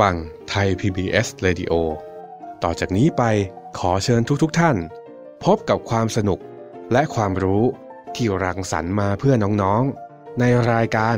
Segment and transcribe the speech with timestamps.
[0.00, 1.72] ฟังรับฟังไทย PBS Radio
[2.62, 3.22] ต่อจากนี้ไป
[3.78, 4.76] ขอเชิญทุกๆทท่าน
[5.44, 6.38] พบกับความสนุก
[6.92, 7.64] และความรู้
[8.14, 11.16] ที่รังสรรค์มาเพื่อน้องๆ ในรายการ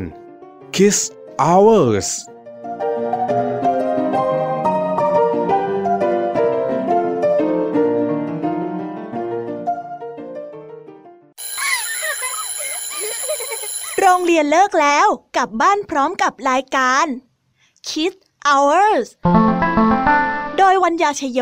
[0.74, 0.98] Kiss
[1.42, 2.08] Hours
[14.00, 17.06] โรงเรียนเลิกแล้วกลับบ้านพร้อมกับรายการ
[17.90, 19.08] Kids Hours
[20.58, 21.40] โดยวัญญาชยโย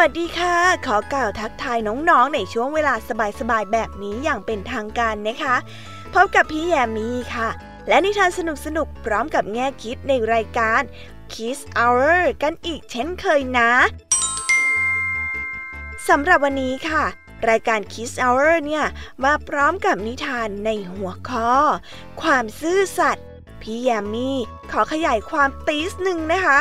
[0.00, 0.56] วัสดีค่ะ
[0.86, 2.94] ขอกล่าวทักทายน้องๆ ในช่วงเวลา
[3.40, 5.56] สบายๆ แบบนี้อย่างเป็นทางการนะคะ
[6.14, 7.48] พบกับพี่แยมมี่ค่ะ
[7.88, 8.40] และนิทานส
[8.76, 10.80] นุกๆ พร้อมกับแง่คิดในรายการ
[11.32, 13.70] Kiss Hour กันอีกเช่นเคยนะ
[16.08, 17.04] สำหรับวันนี้ค่ะ
[17.50, 18.84] รายการ Kiss Hour เนี่ย
[19.24, 21.52] มาพร้อมกับนิทานในหัวข้อ
[22.22, 23.26] ความซื่อสัตย์
[23.62, 24.36] พี่แยมมี่
[24.70, 26.58] ขอขยายความตีสหนึ่งนะคะ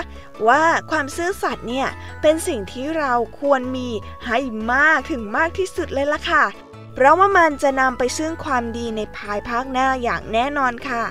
[0.47, 1.87] ว่าความซื่อสัตย์เนี่ย
[2.21, 3.89] เป็นสิ่งที่เราควรมี
[4.25, 4.39] ให้
[4.73, 6.45] มากถึงมากที่สุดเลยล่ะค่ะ
[6.93, 11.03] เพราะว่ามันจะนำไปซึ่งความดีในภายภาคหน้าอย่างแน่นอนค่ะ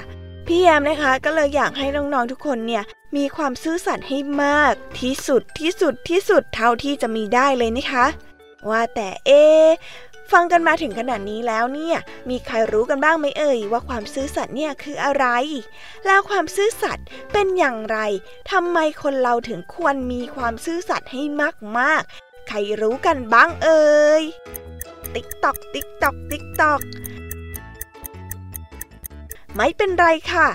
[0.46, 2.82] พี่แยมนะคะก็เลยอยากให้น้องๆทุกคนเนี่ย
[3.16, 8.06] มีความซื่อสัตย์ให้มาก ที่สุดที่สุดที่สุดเท่าที่จะมีได้เลยนะคะ
[8.70, 9.30] ว่าแต่เอ
[10.32, 11.96] ฟังกันมาถึงขนาดนี้แล้วเนี่ย
[12.30, 15.26] มีใครรู้กันบ้างไหมเอ่ยว่าความซื่อสัตย์เนี่ยคืออะไร
[16.06, 17.98] แล้วความซื่อสัตย์เป็นอย่างไร
[18.50, 21.22] ทำไมคนเราถึงควรมีความซื่อสัตย์ให้
[21.78, 23.86] มากๆ ใครรู้กันบ้างเอ่
[24.20, 24.22] ย
[25.14, 26.80] ติ๊กตอก ติ๊กตอก ติ๊กตอก
[29.56, 30.48] ไม่เป็นไรค่ะ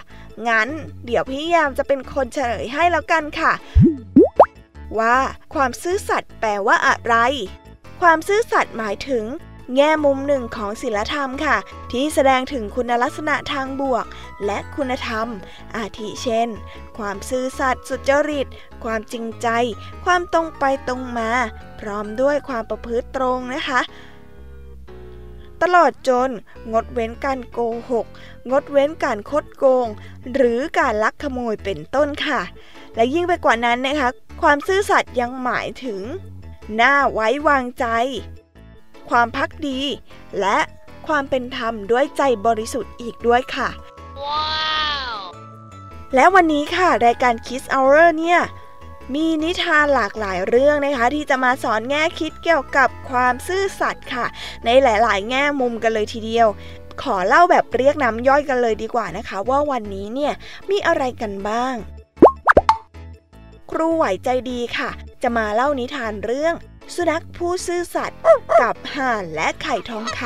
[0.48, 0.70] งั้น
[1.06, 3.54] เดี๋ยวพี่แยมจะเป็นคนเฉลยให้แล้วกันค่ะ
[5.00, 5.18] ว่า
[5.54, 7.16] ความซื่อสัตย์แปลว่าอะไร
[8.02, 9.26] ความซื่อสัตย์หมายถึง
[9.76, 11.58] แง่มุมหนึ่งของศีลธรรมค่ะ
[11.92, 14.06] ที่แสดงถึงคุณลักษณะทางบวก
[14.46, 15.28] และคุณธรรม
[15.76, 16.50] อาทิเช่น
[16.98, 18.48] ความซื่อสัตย์สุจริต
[18.84, 19.48] ความจริงใจ
[20.06, 21.30] ความตรงไปตรงมา
[21.80, 23.82] พร้อมด้วยความประพฤติตรงนะคะ
[25.62, 26.30] ตลอดจน
[26.72, 27.60] งดเว้นการโก
[27.90, 28.06] หก
[28.52, 29.88] งดเว้นการคดโกง
[30.34, 32.42] หรือการลักขโมยเป็นต้นค่ะ
[32.96, 34.10] และยิ่งไปกว่านั้นนะคะ
[34.42, 36.02] ความซื่อสัตย์ยังหมายถึง
[36.76, 37.86] หน่าไว้วางใจ
[39.10, 39.80] ความพักดี
[40.40, 40.58] และ
[41.08, 43.70] ความเป็นธรรมด้วยใจบริสุทธิ์อีกด้วยค่ะ
[44.24, 45.18] wow!
[46.16, 48.40] และวันนี้ค่ะ รายการ Kiss Hour เนี่ย
[49.16, 54.26] มีนิทานหลากหลายเรื่องนะคะ ที่จะมาสอนแง่คิดเกี่ยวกับความซื่อสัตย์ค่ะ
[54.66, 56.48] ในหลาย ๆ แง่มุมกันเลยทีเดียว
[57.02, 60.34] ขอเล่าแบบเรียกน้ำย่อยกันเลยดีกว่านะคะ ว่าวันนี้เนี่ย
[60.70, 61.76] มีอะไรกันบ้าง
[63.72, 64.90] ครูไหวใจดีค่ะ
[65.24, 66.54] จะมาเล่านิทานเรื่อง
[66.96, 68.20] สุนัขผู้ซื่อสัตย์
[68.62, 70.22] กับห่านและไข่ทองค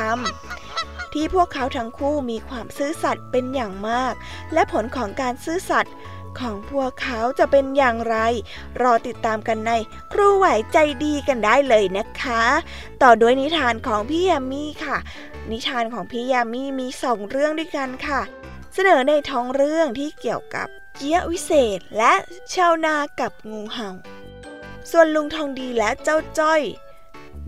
[0.54, 4.14] ำที่พวกเขาทั้งคู่มีความซื่อสัตย์เป็นอย่างมาก
[4.52, 5.94] และผลของการซื่อสัตย์
[6.40, 8.16] ของพวกเขาจะเป็นอย่างไร
[8.82, 9.72] รอติดตามกันใน
[10.12, 12.42] ครูไหวใจดีกันได้เลยนะคะ
[13.02, 14.98] ต่อด้วยนิทานของพี่ยามีค่ะ
[15.50, 18.20] นิทานของพี่ยามีมีสองเรื่องด้วยกันค่ะ
[18.74, 22.12] เสนอในท้องเรื่องที่เกี่ยวกับเกี้ยวิเศษและ
[22.54, 23.90] ชาวนากับงูเห่า
[24.90, 26.62] ส่วนลุงทองดีและเจ้าจ้อย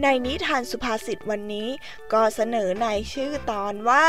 [0.03, 1.69] ในนิทานสุภาษิตวันนี้
[2.13, 4.07] ก็เสนอในชื่อตอนว่า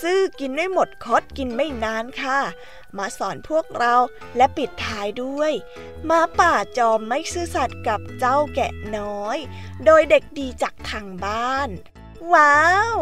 [0.00, 2.40] ซื่อกินไม่หมดคดกินไม่นานค่ะ
[2.96, 3.94] มาสอนพวกเรา
[4.36, 5.52] และปิดท้ายด้วย
[6.10, 9.36] มาป่าจอมไม่ซื่อสัตย์กับเจ้าแกะน้อย
[9.84, 11.68] โดยเด็กดีจากทางบ้าน
[12.34, 12.60] ว้า
[12.94, 12.96] ว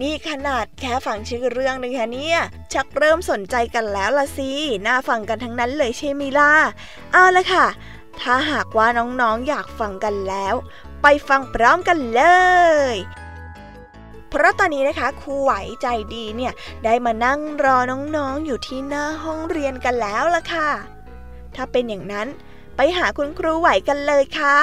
[0.00, 2.38] นี่ขนาดแค่ฟังชื่อเรื่องนึงคะเนี่ย
[2.72, 4.50] ชักเริ่มสนใจกันแล้วละสิ
[4.86, 6.52] น่าฟังกันทั้งนั้นเลยใช่ไหมล่ะ
[7.12, 7.66] เอาละค่ะ
[8.20, 10.54] ถ้าหากว่าน้องๆอยากฟังกันแล้ว
[11.02, 12.22] ไปฟังพร้อมกันเล
[12.92, 12.94] ย
[14.30, 15.52] เพราะตอนนี้นะคะครูไหว
[15.82, 16.52] ใจดีเนี่ย
[16.84, 20.70] ได้มานั่งรอน้องๆอยู่ที่หน้าห้องเรียนกันแล้วล่ะค่ะ
[21.54, 22.28] ถ้าเป็นอย่างนั้น
[22.76, 24.58] ไปหาคุณครูไหวกันเลยค่ะ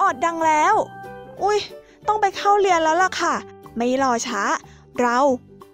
[0.00, 0.74] ออดดังแล้ว
[1.42, 1.58] อุ้ย
[2.06, 3.34] ต้องไปเข้าเรียนแล้วล่ะค่ะ
[3.76, 4.42] ไม่รอช้า
[5.00, 5.18] เรา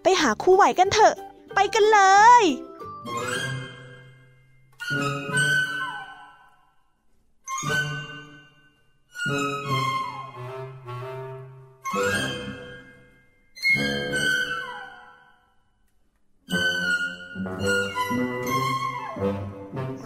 [0.03, 1.15] ไปหาคู่ไหวกันเถอะ
[1.55, 2.01] ไปกันเล
[2.43, 2.45] ย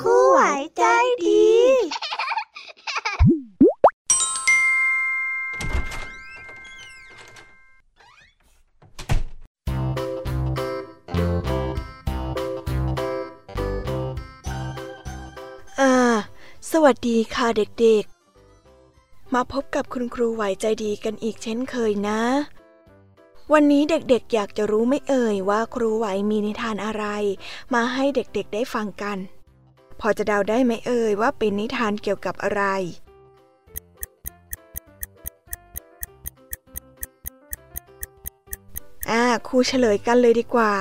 [0.02, 0.40] คู่ไหว
[0.78, 0.84] ใจ
[1.25, 1.39] ดี
[16.75, 22.20] สวัสดีค่ะเด็กๆ มาพบกับคุณครูไหวใจดีกันอีกเช่นเคยนะ
[23.52, 27.05] วันนี้เด็กๆอยากจะรู้ไม่เอ่ยว่าครูไหวมีนิทานอะไร
[27.75, 29.19] มาให้เด็กๆได้ฟังกัน
[30.00, 32.62] พอจะเดาได้ไหมเอ่ยว่าเป็นนิทานเกี่ยวกับอะไร
[39.11, 40.73] อ่าครูเฉลยกันเลยดีกว่า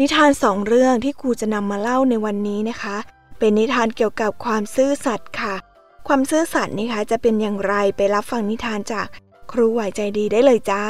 [0.00, 2.98] นิทานสองเรื่องที่ครูจะนำมาเล่าในวันนี้นะคะ
[3.38, 5.54] เป็นนิทานเกี่ยวกับความซื่อสัตย์ค่ะ
[6.06, 9.06] ความซื่อสัตย์นะคะจะเป็นอย่างไรไปรับฟังนิทานจาก
[9.52, 10.84] ครูไหวใจดีได้เลยจ้า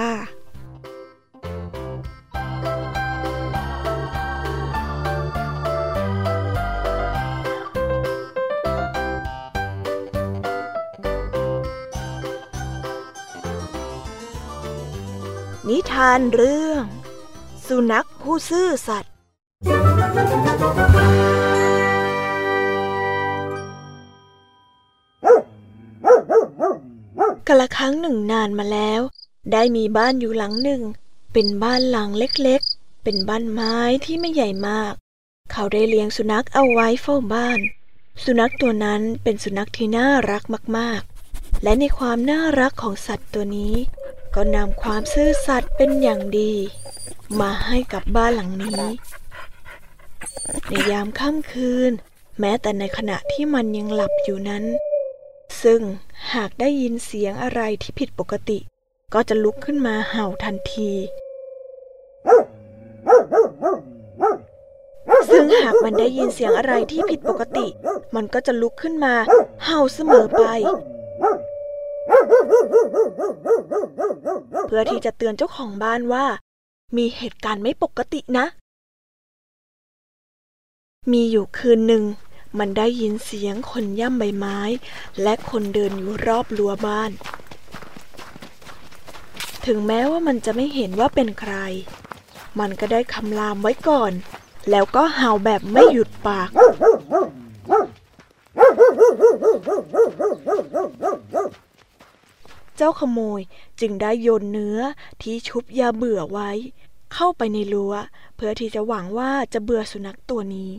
[15.69, 16.83] นิทานเรื่อง
[17.67, 19.12] สุนัขผู้ซื่อสัตย์
[27.49, 29.00] กละครั้งหนึ่งนานมาแล้ว
[29.53, 30.83] ได้มีบ้านอยู่หลังหนึ่ง
[31.33, 34.93] เป็นบ้านหลังเล็กๆ เป็นบ้านไม้ที่ไม่ใหญ่มาก
[35.53, 37.59] เขาได้เลี้ยงสุนัขเอาไว้เฝ้าบ้าน
[38.25, 40.43] สุนัขตัวนั้นเป็นสุนัขที่น่ารัก
[40.77, 43.75] มากๆ และในความน่ารักของสัตว์ตัวนี้
[44.35, 46.53] ก็นำความซื่อสัตย์เป็นอย่างดี
[47.41, 48.83] มาให้กับบ้านหลังนี้
[50.69, 51.93] ในยามค่ำคืน
[52.41, 54.65] แม้แต่ในขณะที่มันยังหลับอยู่นั้น
[55.62, 55.81] ซึ่ง
[56.35, 58.59] หากได้ยินเสียงอะไรที่ผิดปกติ
[59.15, 60.93] ก็จะลุกขึ้นมาเห่าทันที
[65.31, 67.67] ซึ่งหากมันได้ยินเสียงอะไรที่ผิดปกติ
[68.15, 69.15] มันก็จะลุกขึ้นมา
[69.65, 70.43] เห่าเสมอไป
[74.67, 76.27] เพื่อที่จะเตือนเจ้าของบ้านว่า
[76.97, 78.47] มีเหตุการณ์ไม่ปกตินะ
[81.12, 82.03] มีอยู่คืนหนึ่ง
[82.59, 84.59] มันได้ยินเสียงคนย่ำใบไม้
[85.23, 87.11] และคนเดินอยู่รอบรั้วบ้าน
[89.67, 91.55] ถึงแม้ว่ามันจะไม่เห็นว่าเป็นใคร
[92.61, 94.12] มันก็ได้คำรามไว้ก่อน
[94.71, 96.49] แล้วก็เห่าแบบไม่หยุดปาก
[102.76, 103.40] เจ้าขโมย
[103.81, 104.78] จึงได้โยนเนื้อ
[105.23, 106.50] ที่ชุบยาเบื่อไว้
[107.14, 107.95] เข้าไปในรั้ว
[108.37, 110.71] เพื่อที่จะหวังว่าจะเบื่อสุนัขตัวนี้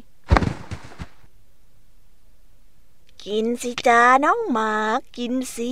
[3.25, 4.71] กินสิจ้าน้องหมา
[5.17, 5.71] กินสิ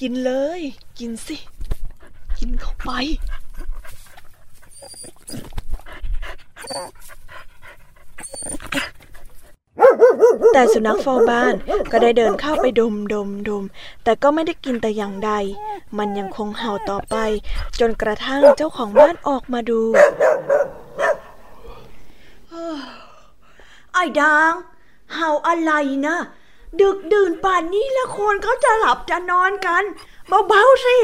[0.00, 0.60] กินเลย
[0.98, 1.36] กินสิ
[2.38, 2.90] กินเข้าไป
[10.52, 11.54] แต่สุนัขเฝ้าบ้าน
[11.90, 13.64] ก็ได้เดินเข้าไปดมดมดม
[14.04, 15.32] แต่ก็ไม่ได้กินแต่อย่างใด
[15.98, 17.16] มันยังคงเห่าต่อไป
[17.80, 19.80] จนกระทั่งเจ้าของบ้านออกมาดู
[23.92, 24.52] ไอ้ดาง
[25.14, 25.72] เห่าอะไร
[26.06, 26.16] นะ
[26.80, 29.84] ดึกดื่นป่านนี้แล้วคนเขาจะหลับจะนอนกัน
[30.48, 30.96] เบาๆสิ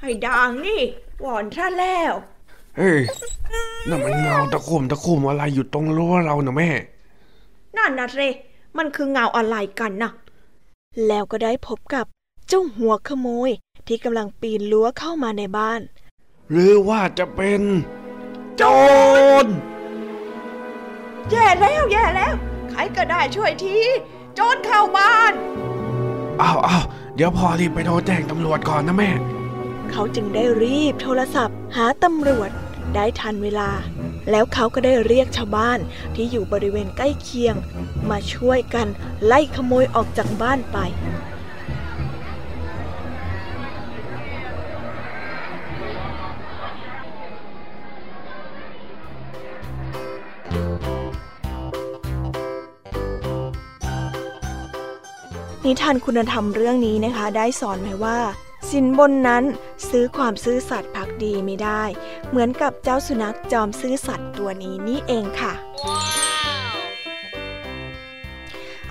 [0.00, 0.82] ให้ดังนี่
[1.20, 2.12] หวอนซะแล้ว
[2.76, 3.00] เฮ้ย
[3.88, 6.70] นั่นมันเงาตะคุ่มตะคุ่มอะไรอยู่ตรงรั้วเรานะแม่
[7.76, 8.28] นั่นนะสิ
[8.76, 10.12] มันคือเงาอะไรกันนะ
[11.06, 12.06] แล้วก็ได้พบกับ
[12.48, 13.50] เจ้าหัวขโมย
[13.86, 15.80] ที่กำลังปีนรั้วเข้ามาในบ้าน
[16.50, 17.62] หรือว่าจะเป็น
[18.56, 18.62] โจ
[19.44, 19.46] ร
[21.30, 22.34] แย่แล้วแย่แล้ว
[22.70, 23.76] ใครก็ได้ช่วยที
[24.18, 25.32] โจรเข้าบ้าน
[26.42, 26.84] อ้าวอ้าว
[27.16, 29.10] เดี๋ยวพ่อรีบไปโทรแจ้งตำรวจก่อนนะแม่
[29.90, 32.50] เขาจึงได้รีบโทรศัพท์ หาตำรวจ
[32.94, 33.70] ได้ทันเวลา
[34.30, 35.78] แล้วเขาก็ได้เรียกชาวบ้าน
[36.14, 37.54] ที่อยู่บริเวณใกล้เคียง
[38.10, 38.86] มาช่วยกัน
[39.24, 40.78] ไล่ขโมยออกจากบ้านไป
[55.66, 58.18] นิทานคุณธรรมเรื่องนี้นะคะ ได้สอนไว้ว่า
[58.70, 59.44] สินบนนั้น
[59.88, 61.82] ซื้อความซื่อสัตย์พักดีไม่ได้
[62.28, 65.52] เหมือนกับเจ้าสุนัขจอมซื่อสัตย์ตัวนี้นี่เองค่ะ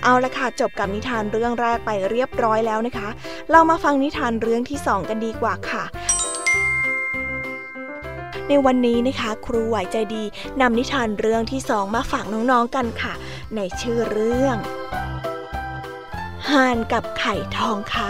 [0.02, 3.08] เอาละค่ะจบกับนิทานเรื่องแรกไปเรียบร้อยแล้วนะคะ
[3.50, 5.84] เรามาฟังนิทานเรื่องที่สองกันดีกว่าค่ะ
[8.48, 10.24] ในวันนี้นะคะครูไหวใจดี
[10.60, 13.12] นำนิทานเรื่องที่สองมาฝากน้องๆกันค่ะ
[13.56, 14.58] ในชื่อเรื่อง
[16.52, 18.08] ห่านกับไข่ทองคำ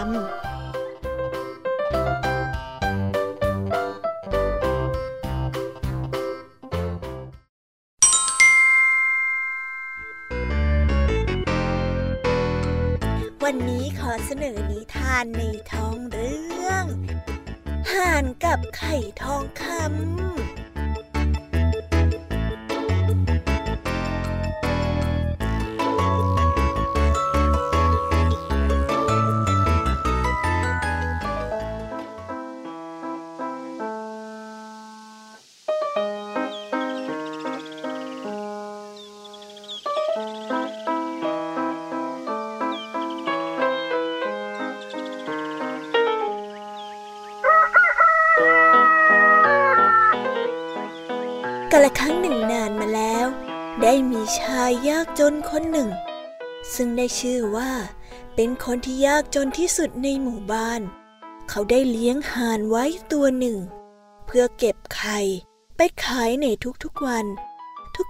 [13.44, 15.42] วันนี้ขอเสนอนิทานใน
[15.72, 16.84] ท้องเรื่อง
[17.92, 20.19] ห่านกับไข่ทองคำ
[55.60, 55.92] คนหนึ่ง
[56.74, 57.72] ซึ่งได้ชื่อว่า
[58.34, 60.80] เป็นคนที่ยากจนที่สุดในหมู่บ้าน
[61.48, 63.58] เขาได้เลี้ยงห่านไว้ตัวหนึ่ง
[64.26, 65.20] เพื่อเก็บไข่
[65.76, 66.46] ไปขายใน
[66.84, 67.26] ทุกๆวัน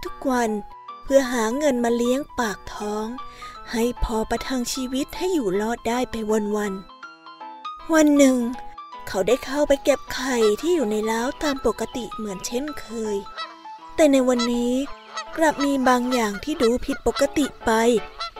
[0.04, 0.50] ทุกๆวัน
[1.02, 3.06] เพื่อหาเงินมาเลี้ยงปากท้อง
[3.72, 8.36] ให้พอประทังชีวิตให้อยู่รอดได้ไปวันๆวันหนึ่ง
[9.08, 13.16] เขาได้เข้าไปเก็บไข่ที่อยู่ในล้าวตามปกติเหมือนเช่นเคย
[13.96, 14.74] แต่ในวันนี้
[15.36, 17.70] กลับมีบางอย่างที่ดูผิดปกติไป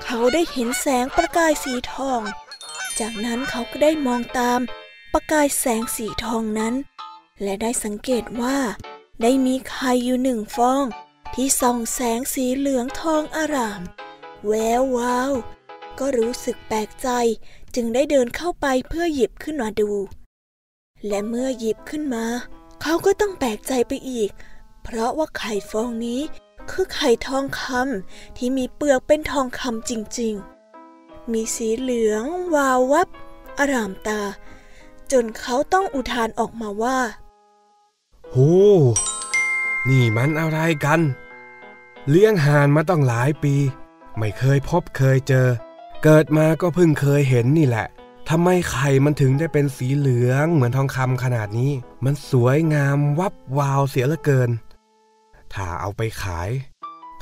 [0.03, 2.21] เขาได้เห็นแสงประกายสีทอง
[2.99, 4.61] จากนั้นเขาก็ได้มองตาม
[5.13, 6.75] ประกายแสงสีทองนั้น
[7.43, 8.59] และได้สังเกตว่า
[9.23, 10.85] ได้มีไข่อยู่หนึ่งฟอง
[11.35, 13.81] ที่ส่องแสงสีเหลืองทองอาราม
[14.47, 15.33] แวววาว
[15.99, 17.09] ก็รู้สึกแปลกใจ
[17.75, 19.91] จึงได้เดินเข้าไปเพื่อหยิบขึ้นมาดู
[21.07, 22.27] และเมื่อหยิบขึ้นมา
[22.83, 24.31] เขาก็ต้องแปลกใจไปอีก
[24.83, 26.21] เพราะว่าไข่ฟองนี้
[26.71, 32.25] คือไข่ทองคำที่มีเปลือกเป็นทองคำจริงๆ มีสีเหลือง
[32.55, 33.09] วาววับ
[33.59, 34.21] อารามตา
[35.13, 36.99] จนเขาต้องอุทานออกมาว่า
[38.31, 38.37] โห
[39.89, 41.01] นี่มันอะไรกัน
[42.09, 43.55] เลี้ยงห่านมาต้องหลายปี
[44.17, 45.49] ไม่เคยพบเคยเจอ
[46.05, 47.87] เกิดมาก็เพิ่งเคยเห็นนี่แหละ
[48.29, 51.73] ทำไมไข่มันถึงได้เป็นสีเหลืองเหมือนทองคำขนาดนี้
[52.05, 54.51] มันสวยงามวับวาวเสียเหลือเกิน
[55.55, 56.51] ถ้าเอาไปขาย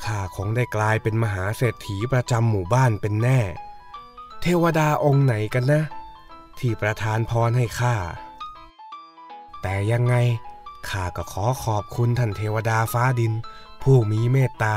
[0.03, 3.39] ข้าคงได้กลายเป็นมหาเศรษฐีประจำหมู่บ้านเป็นแน่
[4.41, 5.81] เทวดาองค์ไหนกันนะ
[6.59, 7.95] ที่ประทานพรให้ข้า
[9.61, 10.15] แต่ยังไง
[10.89, 13.33] ข้าก็ขอขอบคุณท่านเทวดาฟ้าดิน
[13.83, 14.75] ผู้มีเมตตา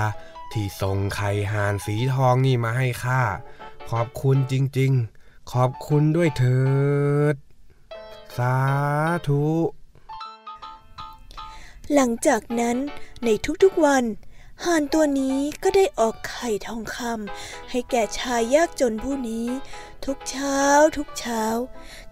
[0.52, 3.22] ที่ส่งไข่หานสีทองนี่มาให้ข้า
[3.90, 6.62] ขอบคุณจริงๆ ขอบคุณด้วยเถิ
[7.34, 7.36] ด
[8.36, 8.56] สา
[9.28, 9.44] ธุ
[11.92, 12.76] หลังจากนั้น
[13.26, 13.30] ใน
[13.62, 14.04] ทุกๆวัน
[14.64, 19.46] ห่านตัวนี้ก็ได้ออกไข่ทองคำให้แก่ชายยากจนผู้นี้
[20.04, 20.60] ทุกเช้า
[20.96, 21.44] ทุกเช้า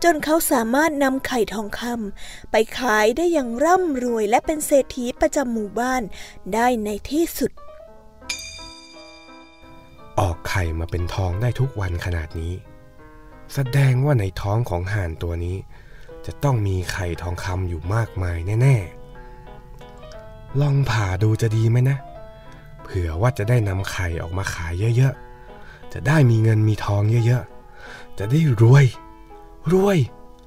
[0.03, 6.03] จนเขาสามารถนำไข่ทองคำไปขายได้อย่างร่ำรวยและเป็นเศรษฐีประจำหมู่บ้าน
[6.55, 7.51] ได้ในที่สุด
[10.21, 12.55] ออกไข่มาเป็นทองได้ทุกวันขนาดนี้
[13.55, 15.57] แสดงว่าในท้องของห่านตัวนี้
[16.27, 19.00] จะต้องมีไข่ทองคำอยู่มากมายแน่ ๆ
[20.61, 21.97] ลองผ่าดูจะดีไหมนะ
[22.83, 28.85] เผื่อว่าจะได้นำไข่ออกมาขายเยอะๆ จะได้มีเงินมีทองเยอะๆ จะได้รวย
[29.73, 29.99] รวย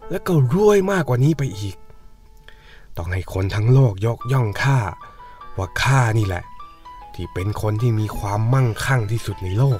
[0.09, 1.75] แล้วก็รวยมากกว่านี้ไปอีก
[2.97, 4.79] ต้องให้คนทั้งโลกยกย่องข้า
[5.57, 6.43] ว่าข้านี่แหละ
[7.13, 9.79] ที่เป็นคนที่มีความมั่งคั่งที่สุดในโลก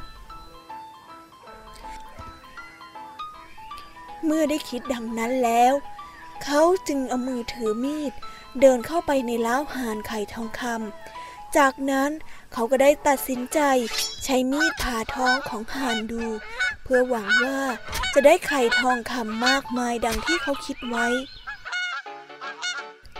[4.25, 5.73] เมื่อได้คิดดังนั้นแล้ว
[6.43, 8.13] เขาจึงเอามือถือมีด
[8.61, 12.11] เดินเข้าไปในล้าวหานไข่ทองคำ จากนั้น
[12.53, 13.59] เขาก็ได้ตัดสินใจ
[14.23, 16.23] ใช้มีดผ่าท้องของหานดู
[16.83, 17.59] เพื่อหวังว่า
[18.13, 21.07] จะได้ไข่ทองคำมากมายดังที่เขาคิดไว้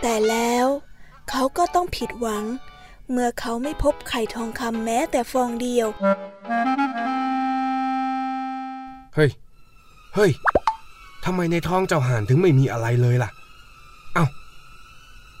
[0.00, 0.66] แต่แล้ว
[1.30, 2.44] เขาก็ต้องผิดหวัง
[3.10, 5.88] เมื่อเขาไม่พบไข่ทองคำแม้แต่ฟองเดียว
[9.14, 9.30] เฮ้ย
[10.14, 10.30] เฮ้ย
[11.24, 13.30] ทำไมในท้องเจ้าห่านถึงไม่มีอะไรเลยล่ะ
[14.14, 14.26] เอา้า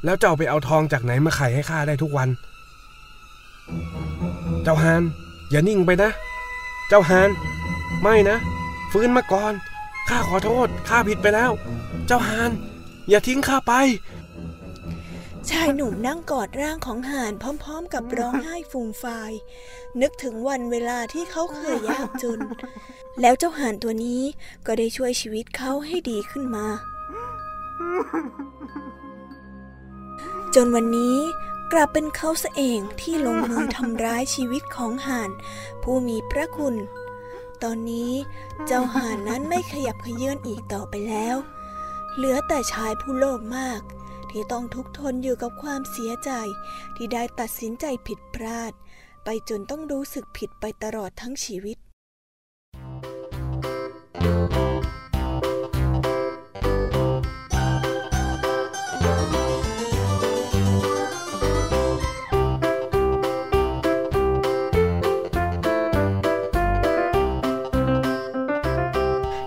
[0.04, 2.28] แล้วเจ้าไปเอาทองจากไหนมาไขให้ข้าได้ทุกวัน
[4.64, 5.02] เจ้าฮาน
[5.50, 6.10] อย่านิ่งไปนะ
[6.88, 7.28] เจ้าฮาน
[8.02, 8.36] ไม่นะ
[8.92, 9.52] ฟื้นมาก่อน
[10.08, 11.50] ข้าขอโทษ ข้าผิดไปแล้ว
[12.06, 12.50] เจ้าฮาน
[13.08, 13.72] อย่าทิ้งข้าไป
[15.50, 19.32] ชายหนุ่มนั่งกอดร่างของห่านพร้อม ๆ กับร้องไห้ฟูมฟาย
[20.00, 22.40] นึกถึงวันเวลาที่เขาเคยยากจน
[23.20, 24.22] แล้วเจ้าห่านตัวนี้
[24.66, 26.66] ก็ได้ช่วยชีวิตเขาให้ดีขึ้นมา
[30.54, 31.18] จนวันนี้
[31.72, 35.30] กลับเป็นเขาเองที่ลงมือทำร้ายชีวิตของห่าน
[35.82, 36.74] ผู้มีพระคุณ
[37.62, 38.12] ตอนนี้
[38.66, 41.36] เจ้าห่านนั้นไม่ขยับขยื่นอีกต่อไปแล้ว
[42.16, 43.80] เหลือแต่ชายผู้โลภมาก
[44.34, 46.30] ที่ต้องทุกทนอยู่กับความเสียใจ
[46.96, 48.72] ที่ได้ตัดสินใจผิดพลาด
[49.24, 51.76] ไปจนต้องรู้สึกผิดไปตลอดทั้งชีวิต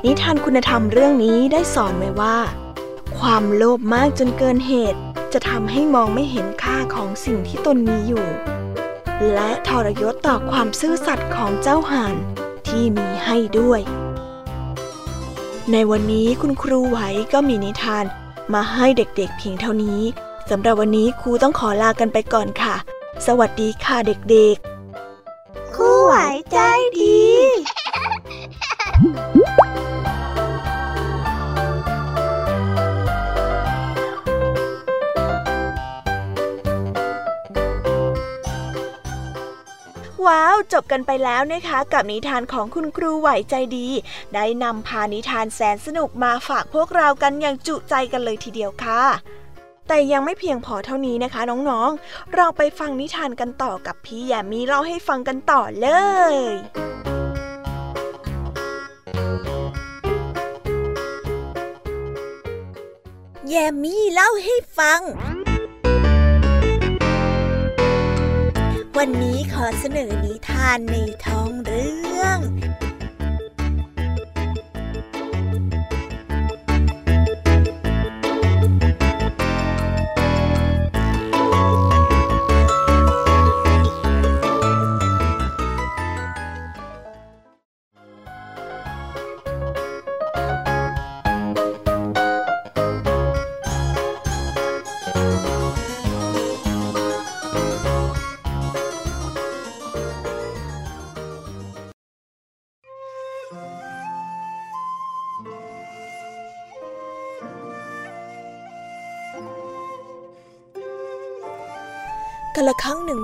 [0.05, 2.37] นิทานคุณธรรมเรื่องนี้ได้สอนไว้ว่า
[3.19, 4.99] ความโลภมากจนเกินเหตุ
[5.33, 8.27] จะทำให้มองไม่เห็นค่าของสิ่งที่ตนมีอยู่
[9.33, 12.15] และทรยศต่อความซื่อสัตย์ของเจ้าห่าน
[12.67, 13.81] ที่มีให้ด้วย
[15.71, 16.99] ในวันนี้คุณครูไหว
[17.33, 18.05] ก็มีนิทาน
[18.53, 20.01] มาให้เด็กๆเพียงเท่านี้
[20.49, 22.75] สำหรับวันนี้ครูต้องขอลากันไปก่อนค่ะ
[23.27, 26.13] สวัสดีค่ะเด็กๆ ครูไหว
[26.51, 26.57] ใจ
[26.99, 27.21] ดี
[40.27, 43.87] ว้าวจบกันไปแล้วนะคะ กับนิทานของคุณครูไหวใจดี
[44.33, 49.03] ได้นำพานิทานแสนสนุกมาฝากพวกเรากันอย่างจุใจกันเลยทีเดียวค่ะ
[49.87, 55.87] แต่ยังไม่เพียงพอเท่านี้นะคะน้องๆ เราไปฟังนิทานกันต่อกับพี่แยมมีเล่าให้ฟังกันต่อเล
[56.33, 56.35] ย
[63.49, 64.99] แยมมี่เล่าให้ฟัง
[68.97, 72.37] วันนี้ขอเสนอนิทานในท้องเรื่อง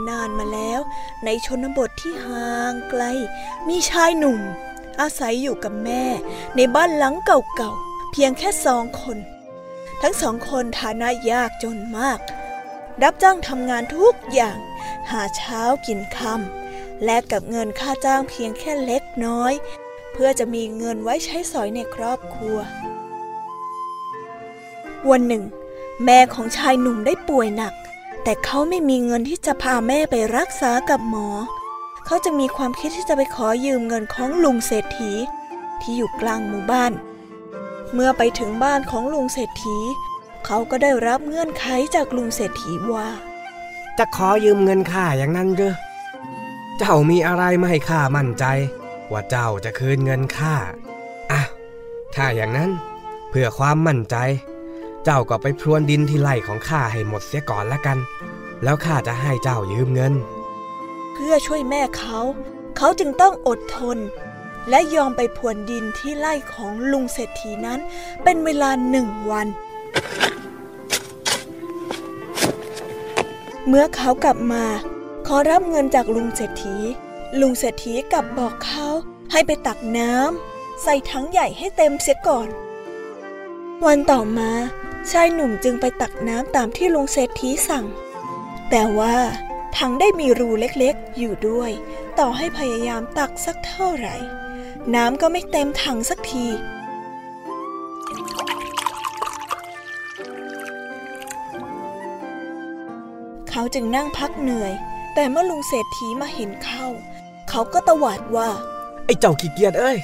[0.10, 0.80] นานมาแล้ว
[1.26, 3.04] ในชนบทที่ห่างไกล
[3.68, 4.40] มีชายหนุ่ม
[5.00, 6.04] อาศัยอยู่กับแม่
[6.56, 9.18] ในบ้านหลังเก่าๆเพียงแค่สองคน
[10.02, 12.20] ทั้งสองคนฐานะยากจนมาก
[13.04, 14.58] รับจ้างทำงานทุกอย่าง
[15.10, 19.54] หาเช้ากินค่ำและกับเงินค่าจ้างเพียงแค่เล็กน้อย
[20.12, 22.58] เพื่อจะมีเงินไว้ใช้สอยในครอบครัว
[25.10, 25.44] วันหนึ่ง
[26.06, 27.74] แม่ของชายหนุ่มได้ป่วยหนัก
[28.24, 31.28] แต่เขาไม่มีเงินที่จะพาแม่ไปรักษากับหมอ
[32.06, 35.12] เขาจะมีความคิดที่จะไปขอยืมเงินของลุงเศรษฐี
[35.82, 36.92] ที่อยู่กลางหมู่บ้าน
[37.94, 39.78] เมื่อไปถึงบ้านของลุงเศรษฐี
[40.46, 43.10] เขาก็ได้รับเงื่อนไขจากลุงเศรษฐีว่า
[43.98, 45.76] จะขอยืมเงินข้าอย่างนั้นหรือ
[46.78, 48.46] เจ้ามีอะไรไม่ให้ข้ามั่นใจ
[49.12, 50.56] ว่าเจ้าจะคืนเงินข้า
[51.32, 51.42] อะ
[52.16, 52.70] ถ้าอย่างนั้น
[53.30, 54.16] เพื่อความมั่นใจ
[55.04, 57.98] เจ้าก็ไปพรวนดินที่ไร่ของข้าให้หมดเสียก่อนละกัน
[58.64, 60.14] แล้วข้าจะให้เจ้ายืมเงิน
[61.14, 62.20] เพื่อช่วยแม่เขา
[62.78, 63.98] เขาจึงต้องอดทน
[64.70, 67.80] และยอมไปพรวนดินที่ไร่ของลุงเศรษฐีนั้น
[68.24, 69.48] เป็นเวลาหนึ่งวัน
[73.68, 74.66] เมื่อเขากลับมา
[75.28, 76.76] ขอรับเงินจากลุงเศรษฐี
[77.40, 78.88] ลุงเศรษฐีกลับบอกเขา
[79.32, 82.48] ให้ไปตักน้ำใส่ถังใหญ่ให้เต็มเสียก่อน
[83.86, 84.52] วันต่อมา
[85.12, 87.86] ชายหนุ่มจึงไปตักน้ำตามที่ลุงเศรษฐีสั่ง
[88.70, 89.16] แต่ว่า
[89.78, 91.72] ถังได้มีรูเล็กๆ อยู่ด้วย
[92.20, 94.16] ต่อให้พยายามตักสักเท่าไหร่
[94.96, 96.46] น้ำก็ไม่เต็มถังสักที
[103.50, 104.74] เขาจึงนั่งพักเหนื่อย
[105.16, 106.88] แต่เมื่อลุงเศรษฐีมาเห็นเข้า
[107.50, 108.50] เขาก็ตวาดว่า
[109.06, 109.98] ไอ้เจ้าขี้เกียจเอ้ย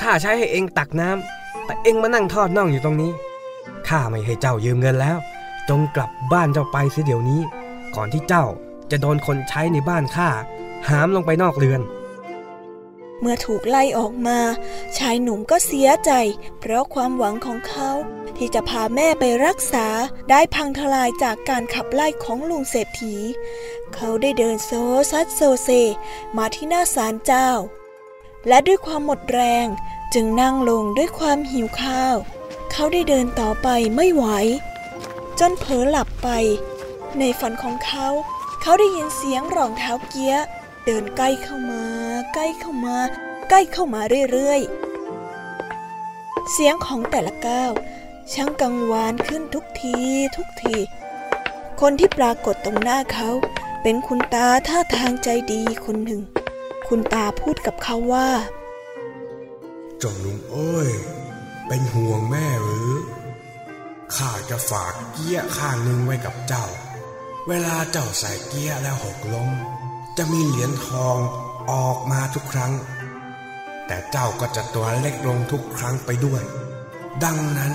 [0.00, 3.12] ข้าใช้ให้เองตักน้ำแต่เองมานั่งทอดน่องอยู่ตรงนี้
[3.88, 5.18] ข้าไม่ให้เจ้ายืมเงินแล้ว
[5.68, 7.40] จงกลับบ้านเจ้าไปเสียเดี๋ยวนี้
[7.94, 8.44] ก่อนที่เจ้า
[8.90, 10.28] จะโดนคนใช้ในบ้านข้า
[10.88, 11.80] หามลงไปนอกเรือน
[13.20, 14.38] เมื่อถูกไล่ออกมา
[14.98, 16.12] ชายหนุ่มก็เสียใจ
[16.60, 17.90] เพราะความหวังของเขา
[18.36, 19.86] ที่จะพาแม่ไปรักษา
[20.30, 23.14] ได้พังทลายจากการขับไล่ของลุงเศรษฐี
[23.94, 24.70] เขาได้เดินโซ
[25.10, 25.68] ซัดโซเซ
[26.36, 27.50] มาที่หน้าศาลเจ้า
[28.48, 29.66] และด้วยความหมดแรง
[30.14, 32.16] จึงนั่งลงด้วยความหิวข้าว
[32.72, 34.26] เขาได้เดินต่อไปไม่ไหว
[35.38, 36.28] จนเผลอหลับไป
[37.18, 38.08] ในฝันของเขา
[38.62, 40.36] เขาได้ยินเสียงรองเท้าเกี้ย
[40.84, 41.84] เดินใกล้เข้ามา
[42.34, 42.96] ใกล้เข้ามา
[43.48, 44.00] ใกล้เข้ามา
[44.32, 47.72] เรื่อยๆ เสียงของแต่ละก้าว
[48.32, 49.98] ช่างกังวานขึ้นทุกที
[50.36, 50.76] ทุกที
[51.80, 53.30] คนที่ปรากฏตรงหน้าเขา
[53.82, 56.20] เป็นคุณตาท่าทางใจดีคนหนึ่ง
[56.88, 58.28] คุณตาพูดกับเขาว่า
[60.02, 60.90] จงลุงเอ้ย
[61.68, 62.90] เป็นห่วงแม่หรือ
[64.16, 66.66] ข้าจะฝากเกี้ยข้างหนึ่งไว้กับเจ้า
[67.48, 69.50] เวลาเจ้าใส่เกี้ยแล้วหกล้ม
[70.16, 71.18] จะมีเหรียญทอง
[71.72, 72.72] ออกมาทุกครั้ง
[73.86, 76.42] แต่เจ้าก็จะตัวเล็กลงทุกครั้งไปด้วย
[77.24, 77.72] ดังนั้น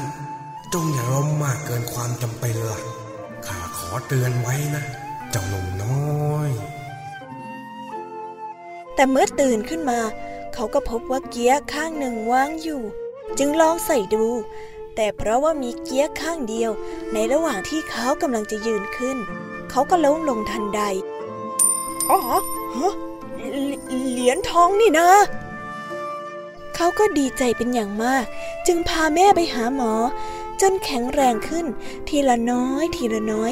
[0.74, 2.80] จงอย่าล้มมากเกินความจำเป็นละ่ะ
[3.48, 4.84] ข้าขอเตือนไว้นะ
[5.30, 6.00] เจ้าหนุ่มน้
[6.34, 6.52] อย
[8.96, 10.00] แต่เมื่อตื่นขึ้นมา
[10.54, 12.84] เขาก็พบว่าเกี้ยข้างหนึ่งว่างอยู่
[13.38, 14.26] จึงลองใส่ดู
[14.96, 16.72] แต่เพราะว่ามีเกียร์ข้างเดียว
[17.14, 19.18] ในระหว่างที่เขากำลังจะยืนขึ้น
[19.70, 20.82] เขาก็ล้มลงทันใด
[22.10, 22.94] อ๋อฮะ
[24.12, 25.10] เหรียญทองนี่นะ
[26.76, 28.26] เขาก็ดีใจเป็นอย่างมาก
[28.68, 29.94] จึงพาแม่ไปหาหมอ
[30.62, 31.66] จนแข็งแรงขึ้น
[32.08, 33.52] ทีละน้อยทีละน้อย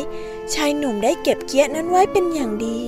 [0.53, 2.79] ชายหนุ่มได้เก็บเกียร์นั้นไว้เป็นอย่างดี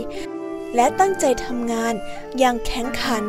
[0.76, 1.94] และตั้งใจทำงาน
[2.40, 3.24] อย่างแข็งขัน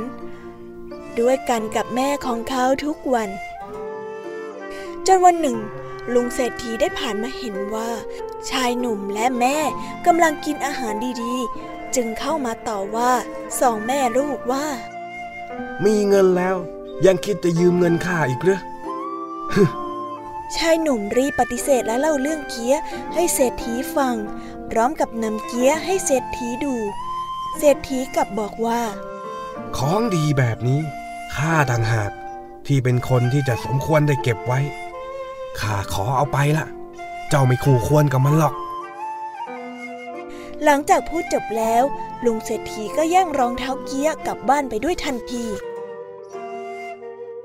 [1.20, 3.31] ด้วยกันกับแม่ของเขาทุกวัน
[5.07, 5.59] จนวันหนึ่ง
[6.14, 7.90] ลุงเศรษฐีได้ผ่านมาเห็นว่า
[8.51, 9.57] ชายหนุ่มและแม่
[10.07, 13.12] กำลังกินอาหารดีๆ จึงเข้ามาต่อว่า
[13.61, 14.66] สองแม่ลูกว่า
[15.85, 16.57] มีเงินแล้ว
[17.07, 18.61] ยังคิดจะยืมเงินข้าอีกหรือ
[20.57, 22.77] ชายหนุ่มรีบปฏิเสธและเล่าเรื่องเกีย
[23.14, 24.14] ให้เศรษฐีฟัง
[24.70, 26.75] พร้อมกับนำเกียให้เศรษฐีดู
[27.59, 28.83] เศรษฐีกลับบอกว่า
[29.77, 30.81] ของดีแบบนี้
[31.37, 32.11] ข้าต่างหาก
[32.66, 34.61] ที่เป็นคนที่จะสมควรได้เก็บไว้
[35.61, 36.66] ข้าขอเอาไปละ
[37.29, 38.55] เจ้าไม่คู่ควรกับมันหรอก
[40.64, 41.83] หลังจากพูดจบแล้ว
[42.25, 45.45] ลุงเศรษฐีก็แย่งรองเท้าเกี้ยกลับบ้านไปด้วยทันที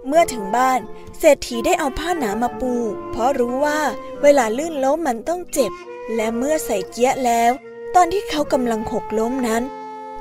[0.07, 0.79] เมื่อถึงบ้าน
[1.19, 2.73] เศรษฐีได้เอาผ้าหนามาปู
[3.11, 3.79] เพราะรู้ว่า
[4.21, 5.71] เวลาลื่นล้มมันต้องเจ็บ
[6.15, 7.51] และเมื่อใส่เกี้ยแล้ว
[7.95, 9.63] ตอนที่เขากำลังหกล้มนั้น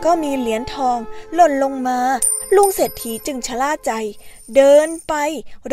[0.04, 0.98] ก็มีเหรียญทอง
[1.35, 2.00] หล่นลงมา
[2.56, 3.92] ลุงเศรษฐีจึงชะล่าใจ
[4.56, 5.14] เดินไป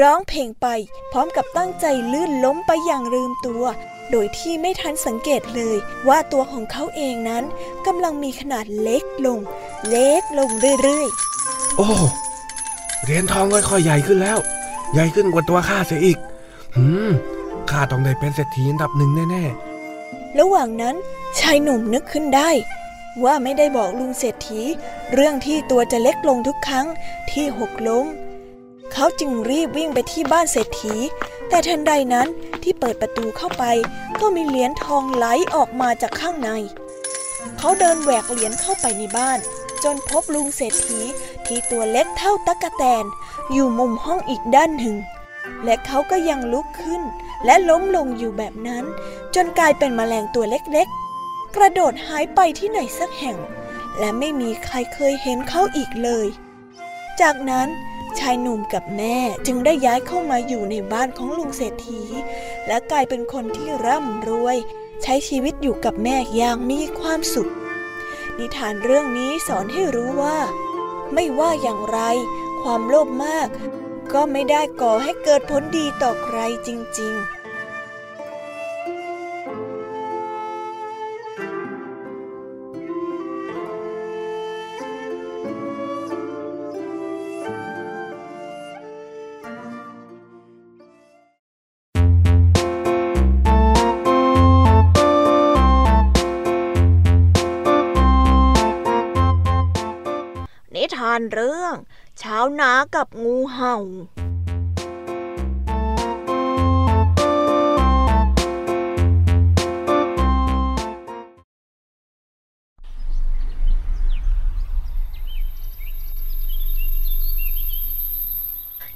[0.02, 0.68] ร้องเพลงไป
[1.12, 3.66] พร้อมกับตั้งใจลื่นล้มไปอย่างลืมตัว
[4.12, 7.44] โดยที่ไม่ทันสังเกตเลยว่าตัวของเขาเองนั้น
[7.86, 9.40] กำลังมีขนาดเล็กลง
[9.90, 10.50] เล็กลง
[10.82, 11.88] เรื่อยๆ โอ้
[13.04, 14.38] เหรียญทองค่อยๆใหญ่ขึ้นแล้ว
[14.94, 16.18] ใหญ่ขึ้นกว่าตัวข้าเสียอีก
[16.76, 17.12] หืม
[17.70, 19.46] ข้าต้องได้เป็นเศรษฐีอันดับหนึ่งแน่
[20.40, 20.96] ระหว่างนั้น
[21.40, 22.50] ชายหนุ่มนึกขึ้นได้
[23.24, 24.62] ว่าไม่ได้บอกลุงเศรษฐี
[25.14, 26.88] เรื่องที่ตัวจะเล็กลงทุกครั้ง
[27.32, 28.06] ที่หกล้ม
[28.94, 30.96] เขาจึงรีบวิ่งไปที่บ้านเศรษฐี
[31.50, 32.28] แต่ทันใดนั้น
[32.64, 33.64] ที่เปิดประตูเข้าไป
[34.22, 36.50] ก็มีเหรียญทองไหลออกมาจากข้างใน
[37.58, 39.40] เขาเดินแหวกเหรียญเข้าไปในบ้าน
[39.84, 41.00] จนพบลุงเศรษฐี
[41.46, 43.06] ที่ตัวเล็กเท่าตั๊กแตน
[43.52, 44.96] อยู่มุมห้องอีกด้านหนึ่ง
[45.66, 47.02] และเขาก็ยังลุกขึ้น
[47.46, 48.84] และล้มลงอยู่แบบนั้น
[49.36, 51.03] จนกลายเป็นแมลงตัวเล็กๆ
[51.56, 53.38] กระโดดหายไปที่ไหนสักแห่ง
[54.00, 56.28] และไม่มีใครเคยเห็นเขาอีกเลย
[57.22, 57.68] จากนั้น
[58.20, 62.02] ชายหนุ่มกับแม่จึงได้ย้ายเข้ามาอยู่ในบ้านของลุงเศรษฐี
[62.68, 64.58] และกลายเป็นคนที่ร่ำรวย
[65.04, 67.52] ใช้ชีวิตอยู่กับแม่อย่างมีความสุข
[68.38, 70.40] นิทานเรื่องนี้สอนให้รู้ว่า
[71.14, 72.00] ไม่ว่าอย่างไร
[72.62, 73.50] ความโลภมาก
[74.14, 76.38] ก็ไม่ได้ก่อให้เกิดผลดีต่อใคร
[76.68, 103.76] จริง ๆาวนากับงูเห่า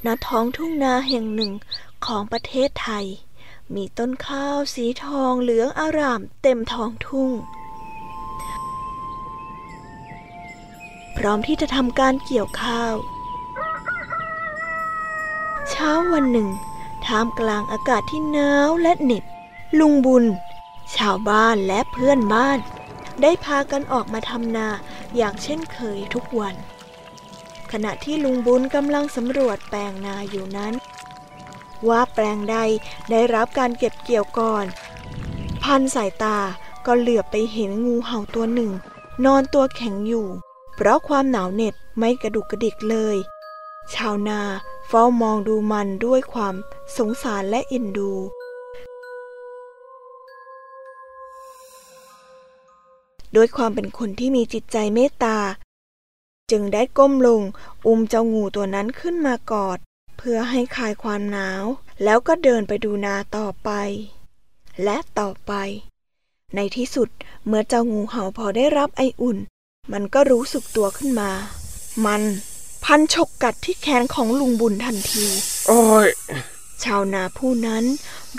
[0.05, 1.51] ณท้องทุ่งนาแห่งหนึ่ง
[2.05, 3.05] ของประเทศไทย
[3.75, 7.31] มีต้นข้าวสีทองเหลืองอารามเต็มท้องทุ่ง
[11.17, 12.95] พร้อมที่จะทำการเกี่ยวข้าว
[15.71, 16.49] เช้าวันหนึ่ง
[17.05, 19.23] ท่ามกลางอากาศที่หนาวและเหน็บ
[19.79, 20.25] ลุงบุญ
[20.95, 22.59] ชาวบ้านและเพื่อนบ้าน
[23.21, 24.67] ได้พากันออกมาทำนา
[25.15, 26.55] อย่างเช่นเคยทุกวัน
[27.71, 30.73] ขณะที่ลุงบุญกำลังสำรวจแปลงนาอยู่นั้น
[31.89, 32.57] ว่าแปลงใด
[33.11, 34.65] ได้รับการเก็บเกี่ยวก่อน
[35.63, 36.37] พันสายตา
[36.85, 38.71] ก็เหลือบไปเห็นงูเห่าตัวหนึ่ง
[39.25, 40.27] นอนตัวแข็งอยู่
[40.75, 43.17] เพราะความหนาวเหน็ดไม่กระดุกกระดิกเลย
[43.95, 44.41] ชาวนา
[44.87, 46.55] เฝ้ามองดูมันด้วยความ
[46.97, 48.11] สงสารและเอ็นดู
[53.35, 55.37] ด้วยความเป็นคนที่มีจิตใจเมตตา
[56.51, 57.41] จึงได้ก้มลง
[57.87, 59.77] อุ้มเจ้างูตัวนั้นขึ้นมากอด
[60.17, 61.63] เพื่อให้คลายความหนาว
[62.03, 63.69] แล้วก็เดินไปดูนาต่อไป
[64.83, 65.53] และต่อไป
[66.55, 67.09] ในที่สุด
[67.45, 69.37] เมื่อเจ้างูเห่าพอได้รับไออุ่น
[69.91, 71.31] มันก็รู้สึกตัวขึ้นมา
[72.05, 72.23] มัน
[72.85, 75.25] พันฉกกัดที่แขนของลุงบุญทันที
[75.67, 76.07] โอ้ย
[76.83, 77.83] ชาวนาผู้นั้น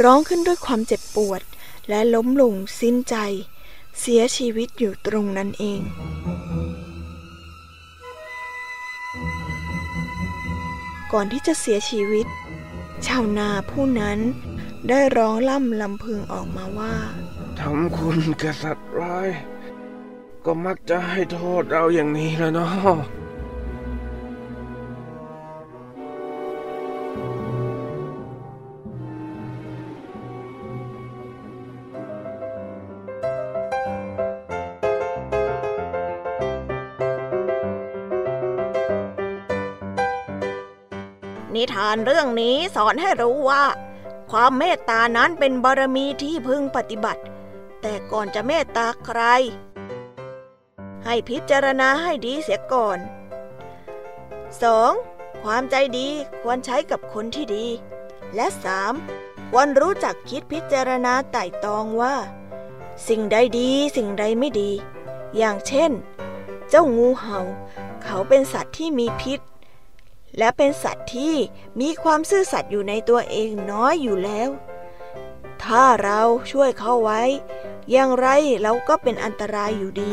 [0.03, 1.42] ร้องขึ้นด้วยความเจ็บปวด
[1.88, 3.16] และล้มลงสิ้นใจ
[4.01, 5.81] เสียชีวิตอยู่ตรงนั้นเอง
[11.12, 12.27] ก่อนที่จะเสียชีวิต
[13.07, 14.18] ชาวนาผู้นั้น
[14.88, 16.94] ได้ร้องล่ำลำพึงออกมาว่า
[17.61, 19.29] ทำคุณกษัตริย์ร้าย
[20.44, 22.96] ก็มักจะให้โทษเราอย่างนี้แล้วเนาะ
[41.59, 43.64] นิทานเรื่องนี้สอนให้รู้ว่า
[44.31, 47.23] ความเมตตานั้นเป็นบารมีที่พึงปฏิบัติ
[47.83, 49.21] แต่ก่อนจะเมตตาใคร
[51.05, 52.99] ให้พิจารณาให้ดีเสียก่อน
[54.61, 55.42] 2.
[55.42, 56.09] ความใจดี
[56.42, 57.66] ควรใช้กับคนที่ดี
[58.35, 58.47] และ
[58.99, 59.51] 3.
[59.51, 62.14] ควรรู้จักคิดพิจารณาไต่ตองว่า
[63.09, 64.71] สิ่งใดดีสิ่งใดไม่ดี
[65.37, 65.90] อย่างเช่น
[66.68, 67.40] เจ้างูเห่า
[68.05, 69.40] เขาเป็นสัตว์ที่มีพิษ
[70.38, 71.35] และเป็นสัตว์ที่
[71.81, 74.48] มีความซื่อสัตย์อยู่ในตัวเองน้อยอยู่แล้ว
[75.64, 76.20] ถ้าเรา
[76.51, 77.22] ช่วยเขาไว้
[77.92, 78.27] อย่างไร
[78.62, 80.12] เราก็เป็นอันตรายอยู่ดี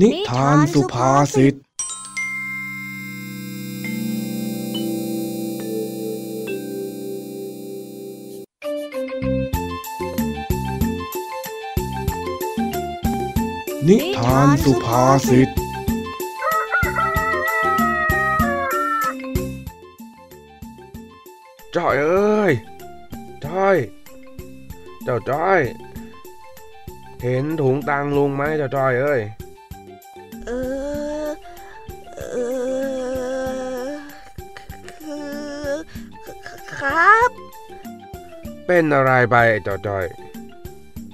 [0.00, 1.54] นิทานสุภาษิต
[14.64, 15.48] สุภาษิต
[21.76, 22.52] จ้อยเอ้ย
[23.46, 23.76] จ้อย
[25.04, 25.60] เจ้าจ้อย
[27.22, 29.20] เห็นถุงตังลุงไหมเจ้าจ้อยเอ้ย
[30.46, 30.50] เอ
[31.26, 31.30] อ
[32.16, 32.20] เอ
[33.86, 33.92] อ
[36.24, 37.30] คือครับ
[38.66, 40.04] เป็นอะไรไปไอ้เจ้าจ้อย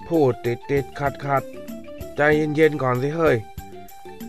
[0.09, 1.43] พูดติดติดขัดขัด
[2.17, 2.21] ใจ
[2.57, 3.37] เย็นๆก่อนสิเฮ้ย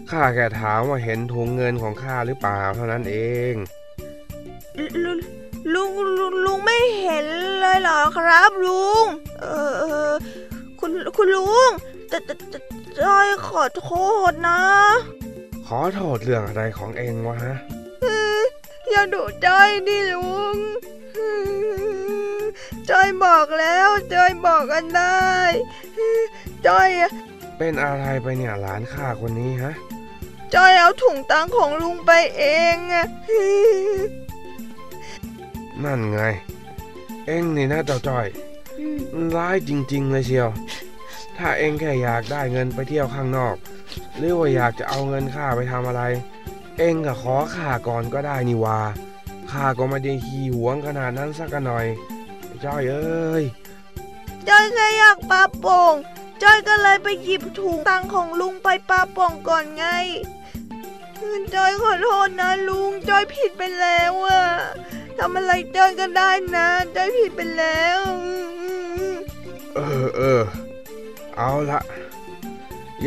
[0.10, 3.16] ข้าแค่ถามว่าเห็นถุงเงินของข้าหรือเปล่าเท่านั้นเอ
[3.52, 3.54] ง
[5.04, 5.12] ลุ
[5.74, 7.28] ลุงลุงลุงไม่เห็น
[7.60, 9.06] เลยเหรอครับลุง
[9.40, 10.12] เออเออ
[10.80, 11.72] คุณคุณลุง
[12.10, 12.60] แต่แต่แต่
[13.02, 13.90] จอยขอโท
[14.30, 14.62] ษนะ
[15.68, 17.56] ขอโทษเรื่องอะไรของเองวะฮะ
[18.90, 20.58] อย่าดุจอยดิลุง
[22.90, 25.26] จอยบอกแล้วจอยบอกกันได้
[26.66, 26.90] จอย
[27.58, 29.74] เป็นอะไรไปเนี่ยหลานข้าคนนี้ฮะ
[30.54, 32.44] จอยเอาถุงตังของลุงไปเอ
[32.76, 33.08] งอะ
[35.84, 36.20] นั่นไง
[37.26, 38.28] เอ็งนี่นะเจ้าจ้อย
[39.14, 40.50] มันร้ายจริง ๆ เลยเชียว
[41.38, 43.56] ถ้าเอ็งแค่อยากได้เงินไปเที่ยวข้างนอก
[44.18, 46.02] หรือว่าอยากจะเอาเงินข้าไปทำอะไร
[46.78, 48.80] เอ็งก็ขอข้าก่อนก็ได้นี่วา
[49.52, 51.86] ข้าก็ไม่ได้ขี้หวงขนาดนั้นสักหน่อย
[52.46, 53.44] ไอ้จ้อยเอ้ย
[54.48, 55.96] จอยแค่อยากปาโป่ง
[56.46, 59.86] จอยก็เลยไปหยิบถุงตังของลุงไปปาป่งก่อนไง
[61.54, 64.42] จอยขอโทษนะลุงจอยผิดไปแล้วอะ
[65.18, 68.00] ทำอะไรจอยก็ได้นะจอยผิดไปแล้ว
[69.76, 70.42] เออเออ
[71.38, 71.80] เอาละ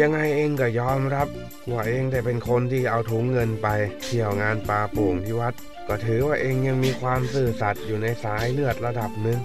[0.01, 1.29] ยังไงเองก็ยอมรับ
[1.71, 3.69] ว่าเองได้เป็นคนที่เอาถุงเงินไป
[4.03, 5.55] เที่ยวงานปลาโป่งที่วัด
[5.89, 9.39] ก็ถือว่าเองยังมีความซื่อสัตย์อยู่ในสายเลือดระดับหนึ่ง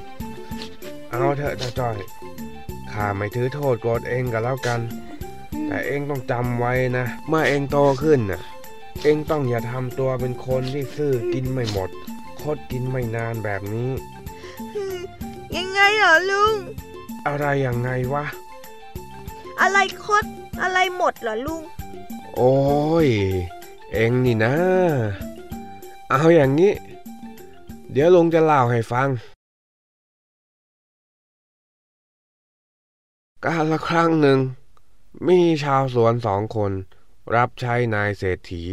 [1.12, 1.98] เอาเถอะจ้อย
[2.94, 4.80] ข้าไม่ถือโทษโกรธเองก็แล้วกัน
[5.68, 8.42] แต่เองต้องจำไว้นะ เมื่อเองโตขึ้นน่ะ
[9.04, 11.90] เองต้องอย่าทำตัวเป็นคนที่ซื่อกินไม่หมด
[12.42, 13.90] คดกินไม่นานแบบนี้
[15.56, 16.54] ยังไงเหรอลุง
[17.28, 18.26] อะไรอย่างไงวะ
[19.62, 20.26] อะไรคด
[20.62, 21.62] อะไรหมดเหรอลุง
[22.36, 22.56] โอ้
[23.06, 23.08] ย
[23.92, 24.54] เองนี่นะ
[26.10, 26.74] เอาอย่างนี้
[27.92, 29.08] เดี๋ยวลุงจะเล่าให้ฟัง
[33.48, 34.40] กาลละครั้งหนึ่ง
[35.28, 36.72] มีชาวสวนสองคน
[37.36, 38.64] รับใช้นายเศรษฐี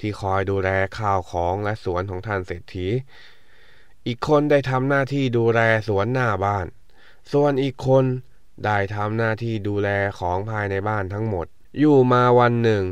[0.00, 2.88] ที่คอยดูแลข้าวของและสวนของท่านเศรษฐี
[4.06, 6.66] อีกคนได้ทำหน้าที่ดูแลสวนหน้าบ้าน
[7.32, 8.04] ส่วนอีกคน
[8.64, 11.46] ได้ทำหน้าที่ดูแลของภายในบ้านทั้งหมด
[11.78, 12.84] อยู่มาวันหนึ่ง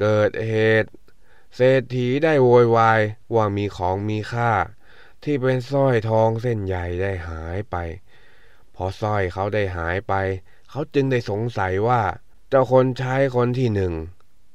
[0.00, 0.90] เกิดเหตุ
[1.56, 3.00] เศรษฐีได้โวยวาย
[3.34, 4.52] ว่ามีของมีค่า
[5.24, 7.76] ที่เป็นสร้อยทองเส้นใหญ่ได้หายไป
[8.76, 10.14] พอสร้อยเขาได้หายไป
[10.70, 12.02] เขาจึงได้สงสัยว่า
[12.48, 13.94] เจ้าคนใช้คนที่หนึ่ง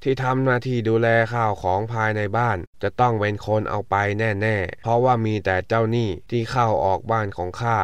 [0.03, 7.77] ที่ทำหน้าที่ดูแลข้าวของภายในบ้าน จะต้องเป็นคนเอาไปแน่ๆ เพราะว่ามีแต่เจ้าหนี้ที่เข้าออกบ้านของข้า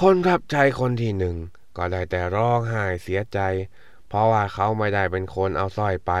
[0.00, 1.36] คนรับใช้คนที่หนึ่ง
[1.76, 3.38] ก็ได้แต่ร้องไห้เสียใจ
[4.08, 6.12] เพราะว่าเขาไม่ได้เป็นคนเอาสร้อยไป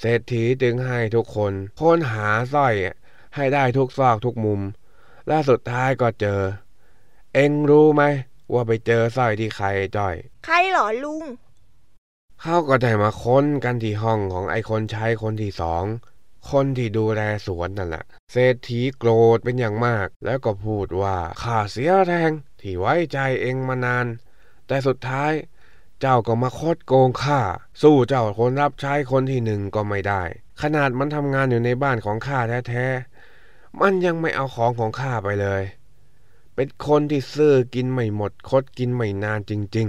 [0.00, 2.74] เศรษฐีจึงให้ทุกคนค้นหาสร้อย
[3.34, 4.60] ให้ได้ทุกซอกทุกมุม
[5.28, 6.40] และสุดท้ายก็เจอ
[7.34, 8.02] เอ็งรู้ไหม
[8.52, 10.14] ว่าไปเจอสร้อยที่ใครจ้อย
[10.46, 11.24] ใครเหรอลุง
[12.42, 15.84] เขาก็ได้มาค้นกันที่ห้องของไอ้คนใช้คนที่สอง
[16.50, 22.30] คนที่ดูแลสวนนั่นแหละ เศรษฐีโกรธเป็นอย่างมาก แล้วก็พูดว่าข้าเสียแรง
[22.60, 24.06] ที่ไว้ใจเองมานาน
[24.66, 25.32] แต่สุดท้าย
[26.00, 27.40] เจ้าก็มาคดโกงข้า
[27.82, 30.22] สู้เจ้าคนรับใช้คนที่หนึ่งก็ไม่ได้
[30.62, 35.62] ขนาดมันทำงานอยู่ในบ้านของข้าแท้ๆ มันยังไม่เอาของของข้าไปเลย
[36.60, 39.88] เป็นคนที่ซื่อกินไม่หมดคดกินไม่นานจริง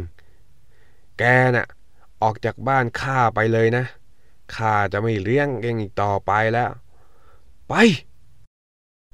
[0.57, 1.23] ๆ แก
[1.55, 1.67] น่ะ
[2.21, 3.85] ออกจากบ้านข้าไปเลยนะ
[4.55, 6.69] ข้าจะไม่เลี้ยงเองอีกต่อไปแล้ว
[7.67, 7.73] ไป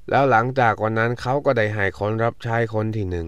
[0.09, 3.27] แล้วหลังจากวันนั้นเขาก็ได้ให้คนรับใช้คนที่หนึ่ง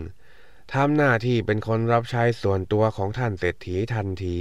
[0.73, 4.37] ทำหน้าที่เป็นคนรับใช้ส่วนตัวของท่านเศรษฐีทันที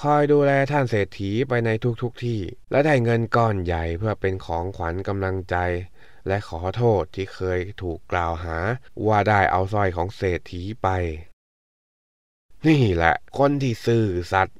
[0.00, 1.70] คอยดูแลท่านเศรษฐีไปใน
[2.02, 5.56] ทุกๆทที่ และได้เงินก้อนใหญ่เพื่อเป็นของขวัญกำลังใจ
[6.30, 8.58] และขอโทษที่เคยถูกกล่าวหา
[9.06, 10.88] ว่าได้เอาสร้อยของเศรษฐีไป
[12.66, 14.58] นี่แหละ คนที่ซื่อสัตย์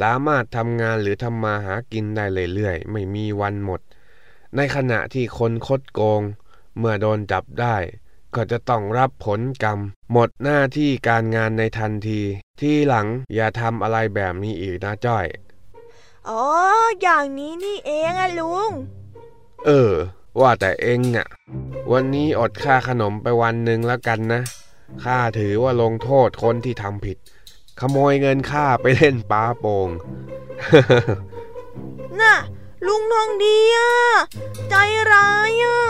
[0.00, 3.80] สามารถทำงานหรือทำมาหากินได้เรื่อยๆ ไม่มีวันหมด
[4.56, 6.22] ในขณะที่คนคดโกง
[6.78, 7.76] เมื่อโดนจับได้
[8.34, 9.78] ก็จะต้องรับผลกรรม
[10.12, 12.20] หมดหน้าที่การงานในทันที
[12.60, 15.26] ที่หลังอย่าทำอะไรแบบนี้อีกนะจ้อย
[16.28, 16.44] อ๋อ
[17.00, 18.70] อย่างนี้นี่เองอะลุง
[19.66, 19.94] เออ
[20.40, 21.26] ว่าแต่เองอะ
[21.92, 24.42] วันนี้อดค่าขนมไปวันหนึ่งแล้วกันนะ
[25.04, 27.16] ข้าถือว่าลงโทษคนที่ทำผิด
[27.80, 29.88] ขโมยเงินข้าไปเล่นปาโปง
[32.20, 32.34] น่ะ
[32.86, 33.92] ลุงทองดีอะ
[34.70, 34.74] ใจ
[35.12, 35.80] ร้ายอะ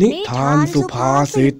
[0.00, 1.54] นิทานสุภาษิต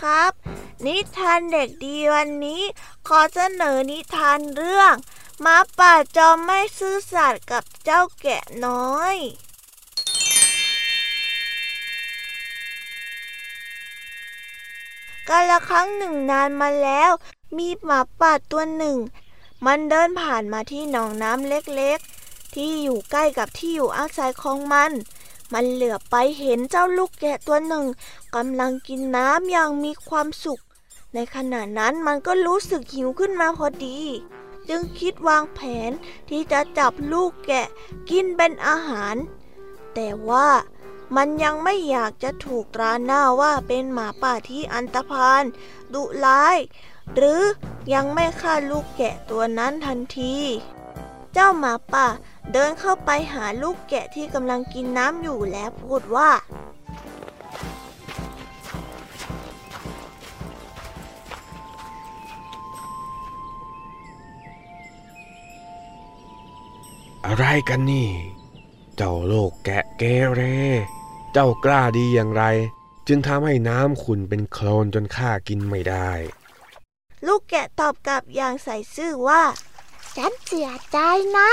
[0.00, 0.32] ครับ
[0.86, 2.62] นิทานเด็กดีวันนี้
[3.08, 4.94] ขอเสนอนิทานเรื่อง
[5.44, 9.16] ม้าป่าจอมไม่ซื่อสัตย์กับเจ้าแกะน้อย
[15.28, 17.10] กาละครั้งหนึ่งนานมาแล้ว
[17.56, 18.98] มีหมาป่าตัวหนึ่ง
[19.66, 24.90] มันเดินผ่านมาที่หนองน้ำเล็กๆ ที่อยู่ใกล้กับที่อยู่อาศัยของมัน
[25.52, 27.86] มันเหลือไปเห็นเจ้าลูกแกะตัวหนึ่ง
[28.36, 30.62] กำลังกินน้ำอย่างมีความสุข
[31.14, 33.98] ในขณะนั้นมันก็รู้สึกหิวขึ้นมาพอดี
[34.68, 35.90] จึงคิดวางแผน
[36.28, 37.66] ที่จะจับลูกแกะ
[38.10, 39.16] กินเป็นอาหาร
[39.94, 40.48] แต่ว่า
[41.16, 45.44] มันยังไม่อยากจะถูกตราหน้าว่าเป็นหมาป่าที่อันตรพาน
[45.94, 46.56] ดุร้าย
[47.14, 47.42] หรือ
[47.92, 50.36] ยังไม่ฆ่าลูกแกะตัวนั้นทันที
[51.34, 52.06] เจ้าหมาป่า
[52.52, 56.30] เดินเข้าไปหาลูกแกะที่กำลังกินน้ำอยู่แล้วพูดว่า
[67.26, 68.08] อะไรกันนี่
[68.96, 70.02] เจ้าโลกแกะเก
[70.34, 70.42] เร
[71.32, 72.44] เจ้ากล้าดีอย่างไร
[73.08, 76.10] จึงทำให้น้ำขุนเป็นโคลนจนข้ากินไม่ได้
[77.26, 79.42] ลูกแกะตอบกลับอย่างใส่ซื่อว่า
[80.16, 80.98] ฉันเสียใจ
[81.38, 81.50] นะ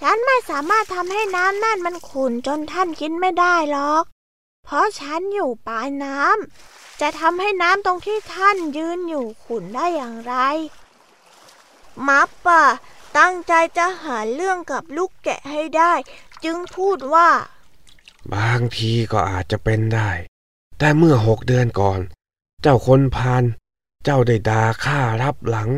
[0.00, 4.04] ฉันไม่สามารถทำให้น้ำนั่นมันขุ่นจนท่านกินไม่ได้หรอก
[4.64, 10.34] เพราะฉันอยู่ปลายน้ำจะทำให้น้ำตรงที่ท่านยืนอยู่ขุ่นได้อย่างไร
[12.08, 12.62] มัปป่า
[13.18, 15.92] ตั้งใจจะหาเรื่องกับลูกแกะให้ได้
[16.44, 17.28] จึงพูดว่า
[18.34, 20.10] บางทีก็อาจจะเป็นได้
[20.78, 22.00] แต่เมื่อหกเดือนก่อน
[22.62, 23.44] เจ้าคนพาน
[24.04, 25.70] เจ้าได้ด่าข้ารับหลัง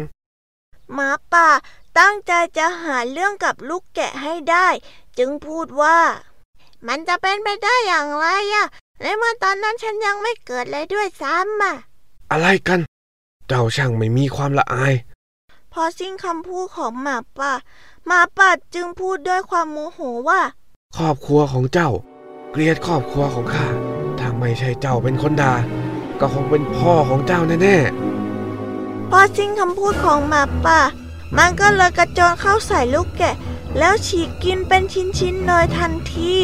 [0.95, 1.49] หมาป่า
[1.99, 4.69] ตั้งใจจะหาเรื่องกับลูกแกะให้ได้
[5.19, 5.99] จึงพูดว่า
[6.87, 8.67] มันจะเป็นไปได้อย่างไรอะ
[9.01, 11.75] ในเมื่อตอนนั้นฉันยังไม่เกิดเลยด้วยซ้ำอะ
[12.31, 12.81] อะไรกัน
[13.49, 14.95] เจ้าช่างไม่มีความละอาย
[15.73, 17.53] พอสิ้นคำพูดของหมาป่า
[18.07, 20.41] หมาป่าจึงพูดด้วยความโมโหว่า
[20.97, 21.91] ครอบครัวของเจ้า
[22.51, 23.69] เกลียดครอบครัวของข้า
[24.19, 25.55] ถ้าไม่ใช่เจ้าเป็นคนด่า
[26.21, 30.81] ก็คงเป็นพ่อของเจ้าแน่ๆพอสิ้นคำพูดของหมาป่า
[31.37, 33.35] มันก็เลยกระโจนเข้าใส่ลูกแกะ
[33.79, 36.37] แล้วฉีกกินเป็นชิ้นๆเลยทันที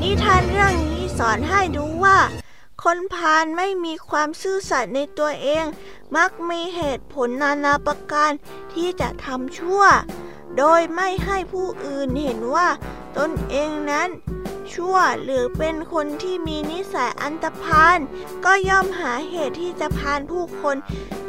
[0.00, 2.18] นิทานเรื่องนี้สอนให้ดูว่า
[2.82, 5.64] คนพาลไม่มีความซื่อสัตย์ในตัวเอง
[6.16, 8.30] มักมีเหตุผลนานาประการ
[8.72, 9.82] ที่จะทำชั่ว
[10.58, 12.68] โดยไม่ให้ผู้อื่นเห็นว่า
[13.18, 14.08] ตนเองนั้น
[14.72, 17.98] ชั่วหรือเป็นคนที่มีนิสัยอันตรพาน
[18.44, 20.76] ก็ย่อมหาเหตุที่จะพานผู้คน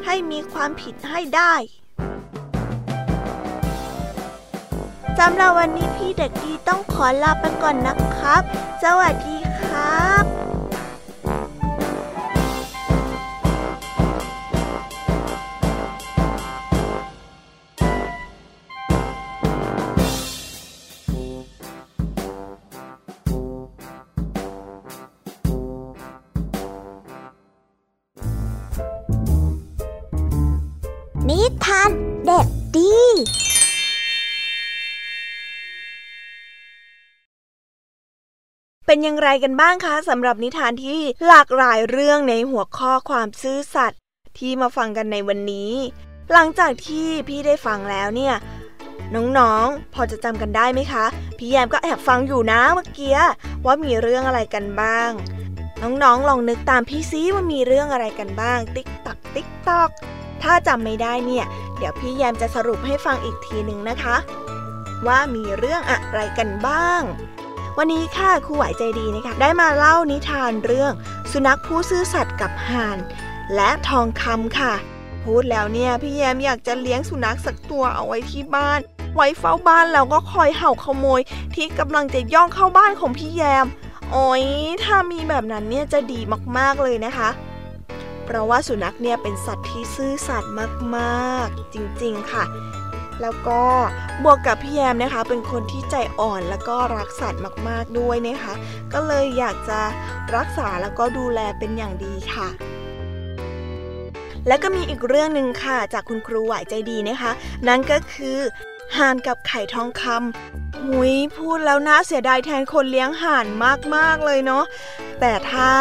[0.06, 1.54] ให้มีความผิดให้ได้
[5.20, 8.42] สำหรับวันนี้พี่เด็กดีต้องขอลาไปก่อนนะครับ
[8.84, 31.92] สวัสดีครับิทาน
[38.86, 44.00] เป็นอย่างไรกันบ้างคะสำหรับนิทานที่หลากหลายเรื่องในหัวข้อความซื่อสัตย์
[44.38, 45.74] ที่มาฟังกันในวันนี้
[46.32, 48.36] หลังจากที่พี่ได้ฟังแล้วเนี่ย
[49.16, 51.06] น้องๆ พอจะจำกันได้ไหมคะ
[51.38, 53.18] พี่แยมก็แอบฟังอยู่นะเมื่อกี้
[53.66, 55.12] ว่ามีเรื่องอะไรกันบ้าง
[55.82, 59.90] น้องๆ ลองนึกตามพี่ซิว่ามีเรื่องอะไรกันบ้าง ติ๊กตักติ๊กตอก
[60.44, 61.46] ถ้าจำไม่ได้เนี่ย
[61.78, 64.16] เดี๋ยวพี่แยมจะสรุปให้ฟังอีกทีหนึ่งนะคะ
[65.08, 67.02] ว่ามีเรื่องอะไรกันบ้าง
[67.78, 70.92] วันนี้ค่ะครูไหวใจดีนะคะ ได้มาเล่านิทานเรื่อง
[71.32, 72.98] สุนัขผู้ซื่อสัตย์กับห่าน
[73.56, 74.74] และทองคำค่ะ
[75.24, 78.80] พูดแล้วเนี่ยพี่แยมอยากจะเลี้ยงสุนัขสักตัวเอาไว้ที่บ้าน
[79.16, 81.22] ไว้เฝ้าบ้านแล้วก็คอยเห่าขโมย
[81.56, 83.66] ที่กำลังจะย่องเข้าบ้านของพี่แยม
[84.12, 84.44] โอ้ย
[84.84, 86.20] ถ้ามีแบบนั้นเนี่ยจะดี
[86.58, 87.30] มากๆเลยนะคะ
[88.32, 90.54] เพราะว่าสุนัขเนี่ยเป็นสัตว์ที่ซื่อสัตย์
[90.98, 92.44] มากๆ จริงๆค่ะ
[93.22, 93.62] แล้วก็
[94.24, 98.54] บวกกับพี่แยมนะคะ เป็นคนที่ใจอ่อนแล้วก็รักสัตว์มากๆด้วยนะคะ
[98.94, 99.80] ก็เลยอยากจะ
[100.36, 102.48] รักษาแล้วก็ดูแลเป็นอย่างดีค่ะ
[104.48, 107.32] และก็มีอีกเรื่องหนึ่งค่ะ จากคุณครูไหวใจดีนะคะ
[107.68, 108.38] นั่นก็คือ
[108.98, 113.46] ห่านกับไข่ทองคำหุยพูดแล้วน่าเสียดายแทนคนเลี้ยงห่าน
[113.96, 114.64] มากๆเลยเนาะ
[115.20, 115.72] แต่ถ้า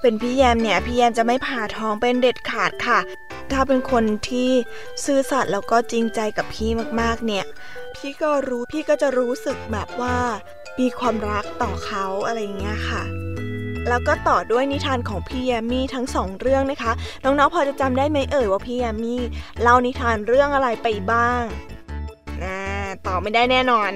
[0.00, 3.00] เป็นพี่แยมเนี่ยพี่แยมจะไม่ผ่าท้องเป็นเด็ดขาดค่ะ
[3.52, 4.50] ถ้าเป็นคนที่
[5.04, 7.44] ซื่อสัตย์แล้วก็จริงใจกับพี่มากๆเนี่ย
[7.96, 10.16] พี่ก็รู้พี่ก็จะรู้สึกแบบว่า
[10.78, 13.02] มีความรักต่อเขาอะไรอย่างเงี้ยค่ะ
[13.88, 16.92] แล้วก็ต่อด้วยนิทานของพี่แยมมี่ทั้งสองเรื่องนะคะ
[17.24, 19.20] น้องๆพอจะจำได้ไหมเอ่ยว่าพี่แยมมี่
[19.62, 21.42] เล่านิทานเรื่องอะไรไปบ้าง
[23.08, 23.90] ตอไม่ได้แน่นอน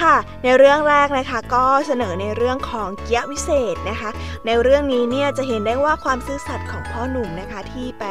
[0.00, 4.10] ค่ะ ในเรื่องแรกนะคะก็เสนอในเรื่องของเกียวิเศษนะคะ
[4.46, 8.04] ในเรื่องนี้เนี่ยจะเห็นได้ว่าความซื่อสัตย์ของพ่อหนุ่มนะคะที่ไป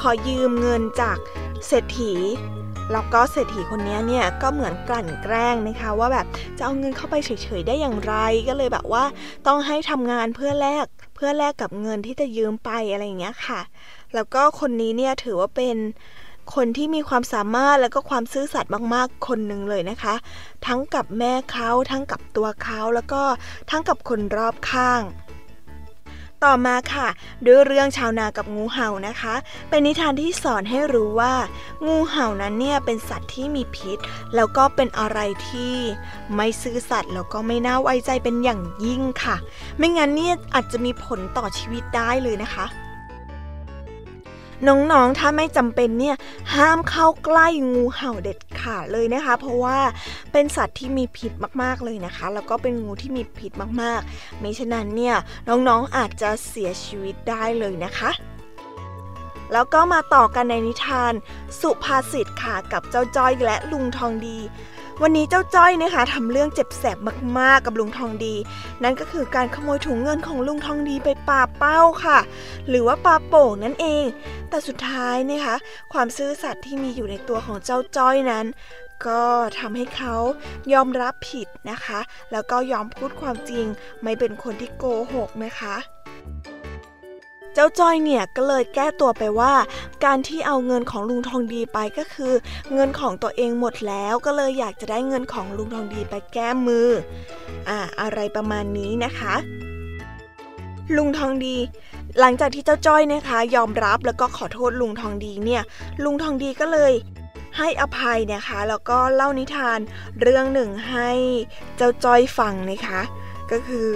[0.00, 1.18] ขอยืมเงินจาก
[1.66, 2.12] เศรษฐี
[2.92, 6.26] แล้วก็เศรษฐีคนนี้เนี่ยก็เหมือนกลั่นแกล้งนะคะว่าแบบ
[6.58, 8.14] จะเอาเงินเข้าไปเฉยๆได้อย่างไร
[8.48, 9.04] ก็เลยแบบว่า
[9.46, 13.60] ต้องให้ทำงานเพื่อแลกเพื่อแลกกับเงินที่จะยืมไปอะไรอย่างเงี้ยค่ะ
[14.14, 15.76] แล้วก็คนนี้เนี่ยถือว่าเป็น
[16.54, 20.14] คนที่มีความสามารถแล้วก็ความซื่อสัตย์มากๆ คนหนึ่งเลยนะคะ
[20.66, 23.22] ทั้งกับแม่เขาทั้งกับตัวเขาแล้วก็
[23.70, 25.02] ทั้งกับคนรอบข้าง
[26.44, 27.08] ต่อมาค่ะ
[27.46, 29.34] ด้วยเรื่องชาวนากับงูเห่านะคะ
[29.68, 31.34] เป็นนิทานที่สอนให้รู้ว่า
[31.86, 33.98] งูเห่านั้นเนี่ยเป็นสัตว์ที่มีพิษ
[34.34, 35.18] แล้วก็เป็นอะไร
[35.48, 35.74] ที่
[36.34, 39.36] ไม่ซื่อสัตย์แล้วก็ไม่น่าไว้ใจเป็นอย่างยิ่งค่ะ
[39.78, 42.66] ไม่งั้นเนี่ยอาจจะมีผลต่อชีวิตได้เลยนะคะ
[44.66, 46.16] น้องๆ ถ้าไม่จำเป็นเนี่ย
[46.54, 49.78] ห้ามเข้าใกล้งูเห่าเด็ดขาดเลยนะคะ เพราะว่า
[50.32, 51.32] เป็นสัตว์ที่มีพิษ
[51.62, 53.52] มากๆเลยนะคะ แล้วก็เป็นงูที่มีพิษ
[53.82, 55.16] มากๆไม่ฉะนั้นเนี่ย
[55.48, 58.10] น้องๆอาจจะเสียชีวิตได้เลยนะคะ
[59.52, 61.12] แล้วก็มาต่อกันในนิทาน
[61.60, 64.38] สุภาษิตค่ะกับเจ้าจ้อยและลุงทองดี
[65.02, 66.98] วันนี้เจ้าจ้อยนะคะทำเรื่องเจ็บแสบ
[67.38, 68.34] มากๆกับลุงทองดี
[68.82, 72.18] นั่นก็คือการขโมยถุงเงินของลุงทองดีไปปาเป้าค่ะ
[72.68, 74.04] หรือว่าปาโป่งนั่นเอง
[74.48, 75.56] แต่สุดท้ายนะคะ
[75.92, 78.46] ความซื่อสัตย์ที่มีอยู่ในตัวของเจ้าจ้อยนั้น
[79.06, 79.22] ก็
[79.58, 80.14] ทำให้เขา
[80.72, 82.00] ยอมรับผิดนะคะ
[82.32, 83.66] แล้วก็ยอมพูดความจริง
[84.02, 84.84] ไม่เป็นคนที่โก
[85.14, 85.76] หกนะคะ
[87.60, 89.54] จ้าจ้อยเนี่ยก็เลยแก้ตัวไปว่า
[90.04, 92.32] การที่เอาเงินของลุงทองดีไปก็คือ
[92.74, 96.88] เงินของตัวเองหมดแล้วก็เลยอยากจะได้เงินของลุงทองดีไปแก้มือ
[97.68, 99.34] อ่าอะไรประมาณนี้นะคะ
[100.96, 101.56] ลุงทองดี
[102.20, 105.62] หลังจากที่เจ้าจ้อยนะคะ ยอมรับแล้วก็ขอโทษลุงทองดีเนี่ย
[106.04, 106.92] ลุงทองดีก็เลย
[107.58, 109.78] ให้อภัยนะคะ แล้วก็เล่านิทาน
[110.20, 111.10] เรื่องหนึ่งให้
[111.76, 113.00] เจ้าจ้อยฟังนะคะ
[113.50, 113.90] ก็คือ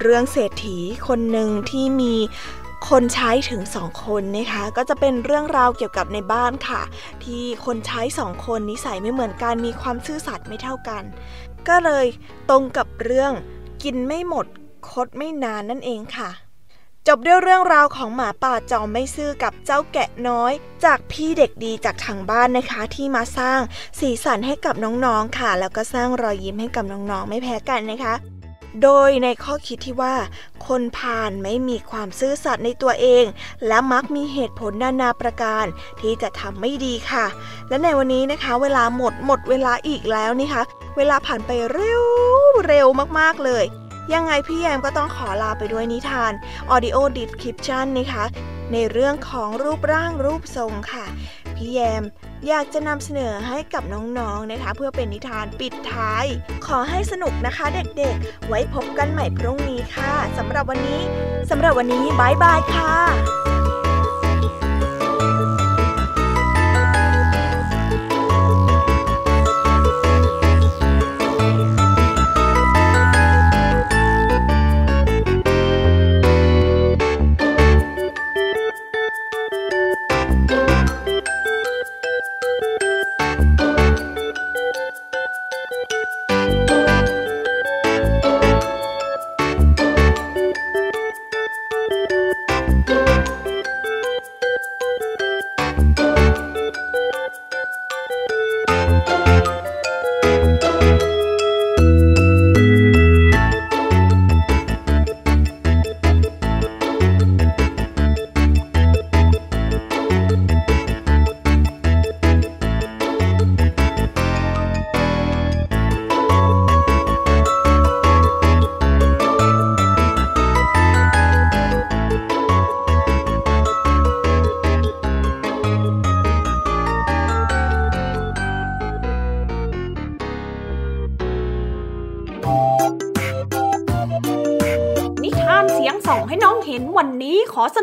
[0.00, 0.78] เรื่องเศรษฐี
[1.08, 2.14] คนหนึ่งที่มี
[2.88, 6.82] คนใช้ถึงสองคนนะคะ ก็จะเป็นเรื่องราวเกี่ยวกับในบ้านค่ะ
[7.24, 11.02] ที่คนใช้สองคนนิสัยไม่เหมือนกันมีความซื่อสัตย์ไม่เท่ากัน
[11.68, 12.06] ก็เลย
[12.50, 13.32] ตรงกับเรื่อง
[13.82, 14.46] กินไม่หมด
[14.90, 16.30] คดไม่นานนั่นเองค่ะ
[17.08, 20.52] จบด้วยเรื่องราวของหมาป่าจอมไม่ซื่อกับเจ้าแกะน้อย
[20.84, 23.60] จากพี่เด็กดีจากทางบ้านนะคะ ที่มาสร้าง
[24.00, 28.14] สีสันให้กับน้องๆค่ะ แล้วก็สร้างรอยยิ้มให้กับน้องๆไม่แพ้กันนะคะ
[28.82, 30.14] โดยในข้อคิดที่ว่า
[30.66, 33.24] คนผ่านไม่มีความซื่อสัตย์ในตัวเอง
[33.66, 35.64] และมักมีเหตุผลนานาประการ
[36.00, 37.26] ที่จะทำไม่ดีค่ะ
[37.68, 40.62] และในวันนี้นะคะ เวลาหมดหมดเวลาอีกแล้วนี่คะ
[40.96, 42.02] เวลาผ่านไปเร็ว
[42.66, 42.86] เร็ว
[43.18, 43.64] มากๆเลย
[44.14, 46.32] ยังไงพี่แยมก็ต้องขอลาไปด้วยนิทาน
[46.74, 48.24] Audio Description นะคะ
[48.72, 51.04] ในเรื่องของรูปร่างรูปทรงค่ะ
[51.56, 52.02] พี่แยม
[52.48, 56.24] อยากจะนำเสนอให้กับน้องๆนะคะ เพื่อเป็นนิทานปิดท้าย
[56.66, 61.00] ขอให้สนุกนะคะเด็กๆ ไว้พบกันใหม่พรุ่งนี้ค่ะสำหรับวันนี้
[61.50, 62.94] สำหรับวันนี้บายบายค่ะ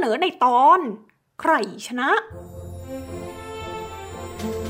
[0.08, 0.80] อเสนอในตอน
[1.42, 1.54] ใคร
[1.88, 2.10] ชนะ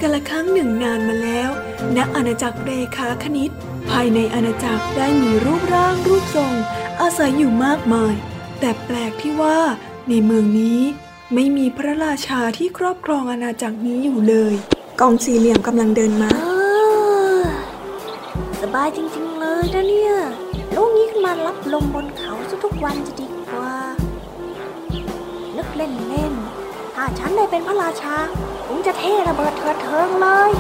[0.02, 1.50] กาละครั้งหนึ่งนานมาแล้ว
[1.98, 3.52] ณอาณาจักรเรขาคณิต
[3.90, 6.54] ภายในอาณาจักรได้มีรูปร่างรูปทรง
[7.02, 8.14] อาศัยอยู่มากมาย
[8.60, 9.60] แต่แปลกที่ว่า
[10.10, 10.80] ในเมืองนี้
[11.34, 14.54] ไม่มีพระราชาที่ครอบครองอาณาจักรนี้อยู่เลย
[15.02, 16.32] กองสี่เหลี่ยมกำลังเดินมา
[18.62, 20.14] สบายจริงๆเลยนะเนี่ย
[20.76, 23.27] ลูกนี้ขึ้นมารับลมบนเขาซะทุกวันจะดีกว่านึก
[25.78, 28.16] เล่นๆ ถ้าฉันได้เป็นพระราชา
[28.68, 30.52] คงจะเท่ระเบิดเถิดเทิงเลย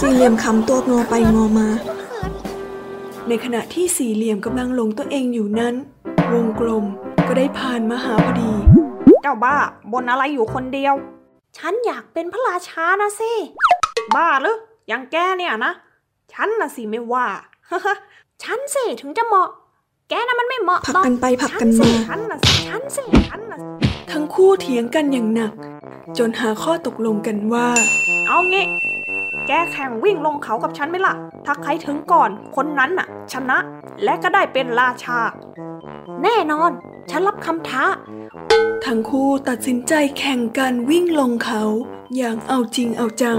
[0.00, 1.68] สี่เหลี่ยมคำตัวงอไปงอมา
[3.28, 5.74] ในขณะที่สี่เหลี่ยมกำลังหลงตัวเองอยู่นั้น
[6.32, 6.84] วงกลม
[7.26, 8.52] ก็ได้ผ่านมาหาพอดี
[9.22, 9.56] เจ้าบ้า
[9.92, 10.94] บนอะไรอยู่คนเดียว
[11.58, 13.32] ฉันอยากเป็นพระราชานะสิ
[14.14, 14.56] บ้าหรือ
[14.88, 15.72] อย่างแกเนี่ยนะ
[16.32, 17.26] ฉันน่ะสิไม่ว่า
[18.42, 19.48] ฉันสิถึงจะเหมาะ
[20.08, 23.58] แกน่ะมันไม่เหมาะผักกันไปผักกันมาฉันน่ะสิฉันสิฉันน่ะ
[24.12, 25.52] ทั้งคู่เถียงกันอย่างหนัก
[26.18, 27.68] จนหาข้อตกลงกันว่า
[28.26, 28.66] เอางี้
[29.46, 33.58] แกแข่งวิ่งลงเขากับฉันไหมล่ะ ถ้าใครถึงก่อนคนนั้นน่ะ ชนะ
[34.04, 35.18] และก็ได้เป็นราชา
[36.22, 36.70] แน่นอน
[37.10, 37.84] ฉันรับคำท้า
[38.84, 41.62] ทั้งคู่ตัดสินใจแข่งกันวิ่งลงเขา
[42.16, 43.38] อย่างเอาจริงเอาจัง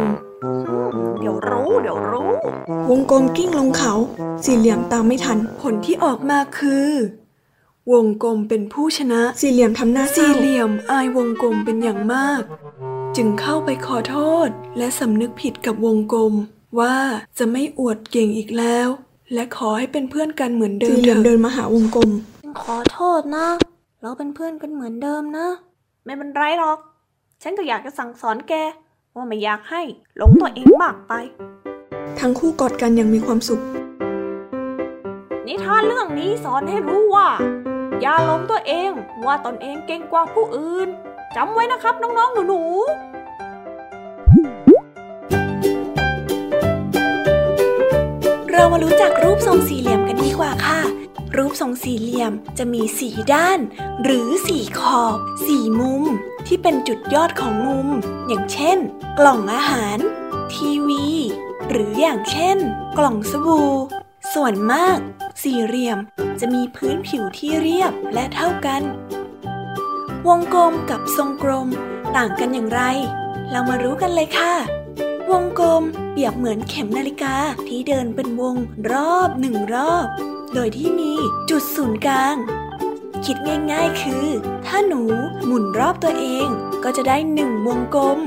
[1.20, 2.32] เดี๋ยวรู้เดี๋ยวรู้
[2.90, 3.94] วงกลมกิ้งลงเขา
[4.44, 6.90] สี่เหลี่ยมตามไม่ทัน ผลที่ออกมาคือ
[7.92, 12.42] วงกลมเป็นผู้ชนะ สี่เหลี่ยมทำหน้าสี่เหลี่ยมอายวงกลมเป็นอย่างมาก
[13.16, 14.18] จึงเข้าไปขอโท
[14.48, 16.34] ษ และสำนึกผิดกับวงกลม
[16.80, 16.96] ว่า
[17.38, 18.88] จะไม่อวดเก่งอีกแล้ว
[19.34, 22.10] และขอให้เป็นเพื่อนกันเหมือนเดิมสี่เหลี่ยมเดินมาหาวงกลม
[22.62, 23.48] ขอโทษนะ
[24.02, 25.48] เราเป็นเพื่อนกันเหมือนเดิมนะ
[26.06, 26.78] ไม่เป็นไรหรอก
[27.44, 28.54] ฉันก็อยากจะสั่งสอนแก
[29.16, 29.82] ว่าไม่อยากให้
[30.18, 31.14] หลงตัวเองมากไป
[32.20, 33.62] ทั้งคู่กอดกันอย่างมีความสุข
[35.48, 37.28] นิทานเรื่องนี้สอนให้รู้ว่า
[38.00, 38.92] อย่าหลงตัวเอง
[39.26, 40.88] ว่าตนเองเก่งกว่าผู้อื่น
[41.36, 42.72] จำไว้นะครับน้องๆหนูๆ
[48.52, 50.80] เรามารู้จักรูปทรงสี่เหลี่ยมกันดีกว่าค่ะ
[51.36, 53.60] รูปทรงสี่เหลี่ยมจะมีสี่ด้าน
[54.04, 55.18] หรือสี่ขอบ
[55.48, 56.04] สี่มุม
[56.48, 57.88] ที่เป็นจุดยอดของมุม
[58.28, 58.78] อย่างเช่น
[59.20, 59.98] กล่องอาหาร
[60.54, 61.06] ทีวี
[61.70, 62.58] หรืออย่างเช่น
[62.98, 63.72] กล่องสบู่
[64.34, 65.00] ส่วนมาก
[65.42, 66.00] สี่เหลี่ยม
[66.40, 68.82] จะมีพื้นผิวที่เรียบและเท่ากัน
[70.28, 71.68] วงกลมกับทรงกลม
[72.16, 72.82] ต่างกันอย่างไร
[73.52, 74.54] เรามารู้กันเลยค่ะ
[75.32, 77.36] วงกลมเปรียบเหมือนเข็มนาฬิกา
[77.68, 78.56] ที่เดินเป็นวง
[78.92, 80.08] รอบหนึ่งรอบ
[80.54, 81.14] โดยที่มี
[81.50, 82.36] จุดศูนย์กลาง
[83.26, 83.38] คิด
[83.72, 84.28] ง่ายๆคือ
[84.66, 85.02] ถ้าหนู
[85.46, 86.48] หมุนรอบตัวเอง
[86.84, 88.20] ก็จะได้หนึ่งวงกลม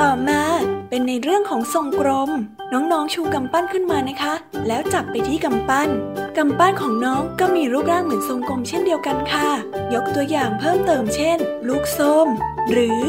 [0.00, 0.42] ต่อมา
[0.88, 2.30] เป็นในเรื่องของทรงกลม
[2.72, 4.34] น้องๆชูกำปั้นขึ้นมานะคะ
[4.66, 5.88] แล้วจับไปที่กำปั้น
[6.36, 9.48] กำปั้นของน้องก็มีรูปร่างเหมือนทรงกลมเช่นเดียวกันค่ะ
[9.94, 11.38] ยกตัวอย่างเพิ่มเติมเช่น
[11.68, 12.26] ลูกส้ม
[12.70, 13.00] หรือ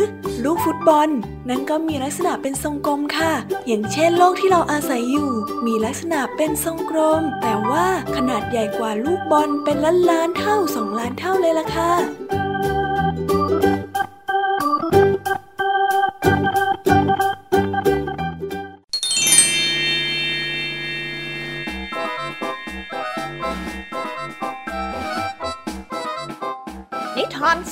[0.44, 1.10] ลูกฟุตบอล
[1.50, 3.34] นั้นก็มีลักษณะเป็นทรงกลมค่ะ
[3.68, 5.32] อย่างเช่นโลกที่เราอาศัยอยู่
[5.66, 11.92] มีลักษณะเป็นทรงกลม แต่ว่าขนาดใหญ่กว่าลูกบอลเป็นล้านล้านเท่าสองล้านเท่าเลยล่ะค่ะ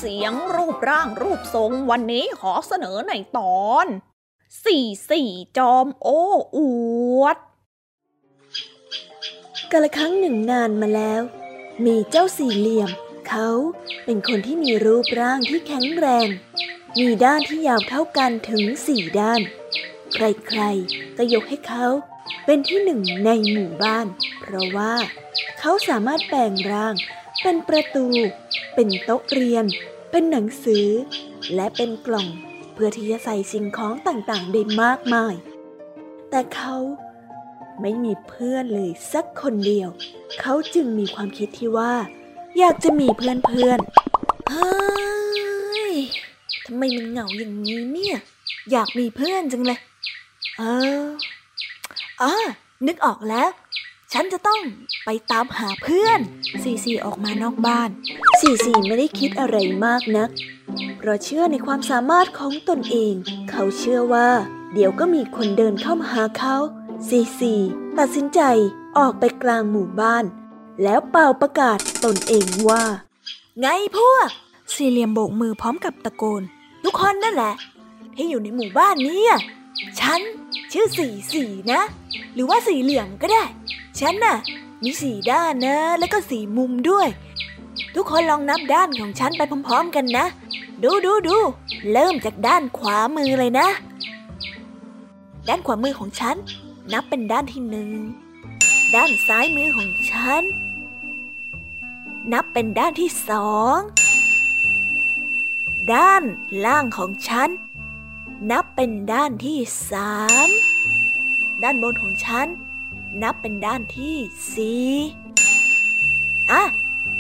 [0.08, 3.88] สียงรูปร่างรูปทรงวันนี้ขอเสนอในตอน
[4.66, 6.22] สี่สี่จอมโอ้
[6.58, 6.60] อ
[7.22, 7.38] วด
[9.72, 11.22] กาละครั้งหนึ่งนานมาแล้ว
[11.86, 12.90] มีเจ้าสี่เหลี่ยม
[13.30, 13.50] เขา
[14.06, 16.28] เป็นคนที่มีรูปร่างที่แข็งแรง
[17.00, 19.42] มีด้านที่ยาวเท่ากันถึงสี่ด้าน
[20.14, 21.86] ใครๆก็ยกให้เขา
[22.46, 24.08] เป็นที่หนึ่งในหมู่บ้าน
[24.40, 24.94] เพราะว่า
[25.60, 26.94] เขาสามารถแปลงร่าง
[27.42, 28.06] เป็นประตู
[28.74, 29.66] เป็นโต๊ะเรียน
[30.12, 30.88] เป็นหนังสือ
[31.56, 32.28] และเป็นกล่อง
[32.74, 35.34] เพื่อที่จะใส่สิ่งของต่างๆ ได้มากมาย
[36.30, 36.76] แต่เขา
[37.82, 39.90] ไม่มีเพื่อนเลยสักคนเดียว
[40.40, 41.94] เขาจึงมีความคิดที่ว่า
[42.60, 43.80] อยากจะมีเพื่อนเพื่อน
[44.50, 44.72] เฮ้
[45.92, 45.96] ย
[46.66, 48.18] ทำไมมันเหงาอย่างนี้เนี่ย
[48.72, 49.80] อยากมีเพื่อนจังเลย
[50.58, 50.64] เอ
[51.02, 51.06] อ
[52.22, 52.32] อ๋อ
[52.88, 53.50] นึกออกแล้ว
[54.14, 54.62] ฉันจะต้อง
[55.06, 56.20] ไปตามหาเพื่อน
[56.64, 57.90] ซีซีออกมานอกบ้าน
[58.40, 60.30] ซีซีไม่ได้คิดอะไรมากนัก
[60.98, 63.14] เพราะเชื่อในความสามารถของตนเอง
[63.50, 64.30] เขาเชื่อว่า
[64.74, 66.56] เดี๋ยวก็มีคนเดินเข้ามาหาเขา
[67.08, 67.54] ซีซี
[67.98, 68.42] ตัดสินใจ
[68.98, 70.26] ออกไปกลางหมู่บ้าน
[70.84, 72.84] แล้วเป่าประกาศตนเองว่า
[73.60, 74.30] ไงพวก
[74.74, 76.42] สี่เหลี่ยมโบกมือพร้อมกับตะโกน
[76.84, 77.54] ทุกคนนั่นแหละ
[78.16, 79.24] ที่อยู่ในหมู่บ้านนี้
[80.00, 80.20] ฉัน
[80.72, 81.82] ชื่อสีสีนะ
[82.34, 83.44] หรือว่าสีเหลี่ยมก็ได้
[84.00, 84.36] ฉันน่ะ
[84.84, 87.08] มีสีด้านนะ แล้วก็สีมุมด้วย
[87.96, 90.26] ทุกคนลองนับด้านของฉันไปพร้อมๆกันนะ
[90.84, 91.38] ดูดูดู
[91.92, 93.68] เริ่มจากด้านขวามือเลยนะ
[95.48, 96.36] ด้านขวามือของฉัน
[96.94, 97.92] นับเป็นด้านที่หนึ่ง
[98.96, 100.44] ด้านซ้ายมือของฉัน
[102.34, 103.78] นับเป็นด้านที่สอง
[105.94, 106.24] ด้าน
[106.66, 107.50] ล่างของฉัน
[108.52, 109.60] นับเป็นด้านที่
[109.92, 110.14] สา
[110.46, 110.50] ม
[111.64, 112.48] ด้านบนของฉัน
[113.24, 114.16] นับเป็นด้านที่
[114.56, 114.90] สี่
[116.52, 116.64] อะ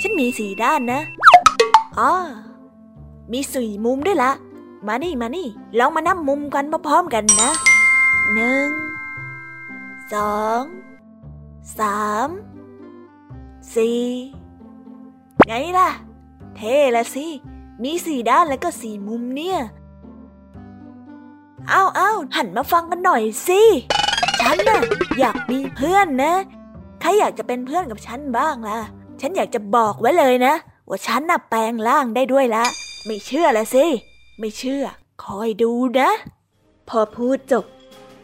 [0.01, 1.01] ฉันมีสี่ด้านนะ
[1.99, 2.11] อ๋อ
[3.31, 4.31] มีสี่มุมด้วยละ
[4.87, 5.47] มานี่มานี่
[5.77, 7.51] ลองมานับมุมกันพร้อมๆกันนะ
[8.33, 8.69] หนึ่ง
[10.13, 10.61] สอง
[11.79, 12.29] สาม
[13.75, 14.03] สี่
[15.47, 15.89] ไงล่ะ
[16.55, 17.27] เท่ละสิ
[17.83, 19.59] มีสี่ด้านแล้วก็สี่มุมเนี่ย
[21.71, 23.61] อ้าเอาหันมาฟังกันหน่อยสิ
[24.41, 24.81] ฉันน่ะ
[25.19, 26.33] อยากมีเพื่อนนะ
[27.01, 28.79] ใครอยากจะเป็นเพื่อนกับฉันบ้างล่ะ
[29.21, 30.53] ฉันอยากจะบอกไว้เลยนะ
[30.89, 32.65] ว่าฉันน่ะแปลงร่างได้ด้วยละ
[33.05, 33.85] ไม่เชื่อละสิ
[34.39, 34.83] ไม่เชื่อ
[35.23, 36.09] คอยดูนะ
[36.89, 37.65] พอพูดจบ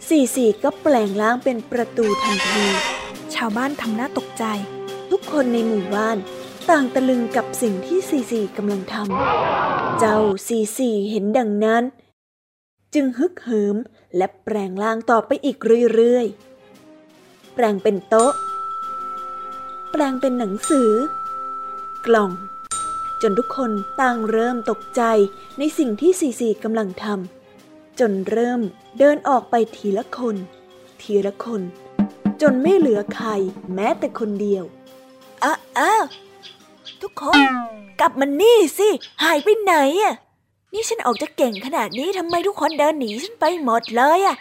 [0.08, 2.66] สี่สี่ก็แปลงร่างเป็นประตูทันที
[3.34, 4.44] ชาวบ้านทำหน้าตกใจ
[5.12, 6.18] ทุกคนในหมู่บ้าน
[6.70, 10.18] ต่างตะลึงกับสิ่งที่สี่สี่กำลังทำ เจ้า
[10.48, 11.84] สี่สี่เห็นดังนั้น
[12.94, 13.76] จึงฮึกเหิม
[14.18, 15.58] และแปลงร่างต่อไปอีก
[15.94, 18.34] เรื่อยๆ แปลงเป็นโต๊ะ
[19.92, 20.92] แปลงเป็นหนังสือ
[22.06, 22.32] กล่อง
[23.22, 23.72] จนทุกคน
[24.02, 25.02] ต่างเริ่มตกใจ
[25.60, 28.62] ในสิ่งที่สี่สี่กำลังทำจนเริ่ม
[28.98, 30.36] เดินออกไปทีละคน
[31.02, 31.62] ทีละคน
[32.42, 33.30] จนไม่เหลือใคร
[33.74, 34.64] แม้แต่คนเดียว
[35.44, 36.04] อ้าอ้าว
[37.02, 37.40] ทุกคน
[38.00, 38.90] กลับมานี่สิ
[39.24, 40.16] หายไปไหนอะ
[40.74, 44.36] นี่ฉันออกจะเก่งขนาดนี้ทำไมทุกคนเดินหนีฉันไปหมดเลยอะ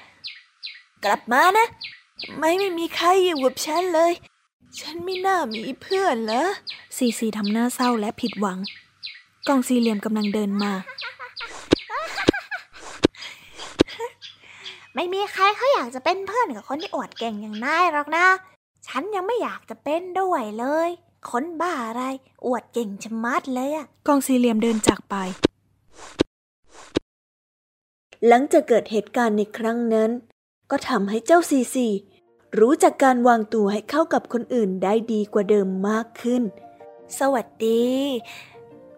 [1.05, 1.66] กลับมานะ
[2.39, 4.12] ไม่ไม่มีใครอยู่กับฉันเลย
[4.80, 6.43] ฉันไม่น่ามีเพื่อนเหรอ
[6.97, 8.59] ซีซีทำหน้าเศร้าและผิดหวัง
[9.49, 10.72] กองสี่เหลี่ยมกำลังเดินมา
[14.95, 18.26] ไม่มีใครเขาอยากจะเป็นเพื่อนกับคนที่อวดเก่งอย่างนายหรอกนะ
[18.87, 20.89] ฉันยังไม่อยากจะเป็นด้วยเลย
[21.30, 22.03] คนบ้าอะไร
[22.47, 25.14] อวดเก่งชะมัดเลยอะกองสี่เหลี่ยมเดินจากไป
[28.29, 30.11] หลังจากเกิดเหตุการณ์ในครั้งนั้น
[30.70, 31.89] ก็ทำให้เจ้าซีซี
[32.59, 36.43] รู้จักการวางตัวให้เข้ากับคนอื่นได้ดีกว่าเดิมมากขึ้น
[37.18, 37.85] สวัสดี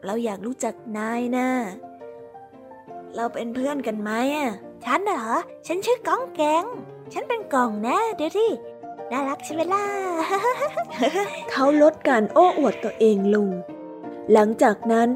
[0.04, 1.48] เราอยากรู้จักนายนะ
[3.16, 4.50] เราเป็นเพื่อนกันไหมอะ
[4.84, 6.64] ฉันนะเหรอ ฉันชื่อก้องแกง
[7.12, 8.50] ฉันเป็นกล่องนะ เดี๋ยวที่
[9.10, 9.86] น่ารักใช่ไหมล่ะ
[11.50, 13.48] เขาลดการโอ้อวดตัวเองลง
[14.32, 15.08] หลังจากนั้น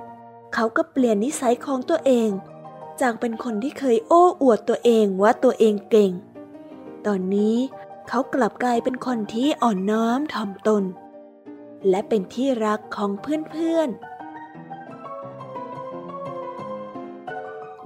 [0.55, 2.31] เขาก็เปลี่ยนนิสัยของตัวเอง
[3.01, 6.13] จากเป็นคนที่เคยโอ้อวดตัวเองว่าตัวเองเก่ง
[7.07, 7.57] ตอนนี้
[8.09, 10.85] เขากลับกลายเป็นคนที่อ่อนน้อมถ่อมตน
[11.89, 14.19] และเป็นที่รักของเพื่อนๆ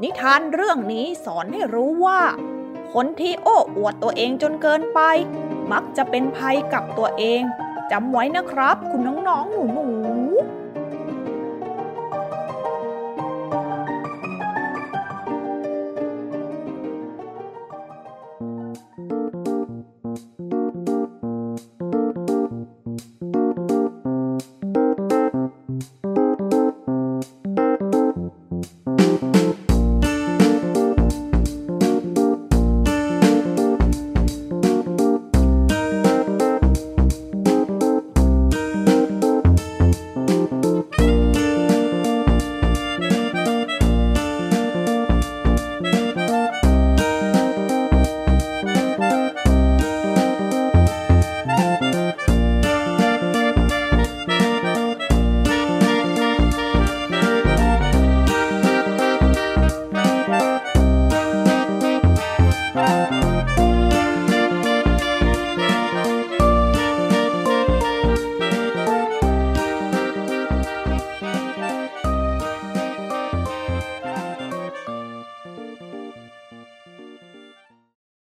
[0.03, 2.21] นิทานเรื่องนี้สอนให้รู้ว่า
[2.93, 5.01] คนที่โอ้อวดตัวเองจนเกินไป
[5.73, 7.43] มักจะเป็นภัยกับตัวเอง
[7.91, 10.62] จำไว้นะครับ คุณน้องๆหนูๆ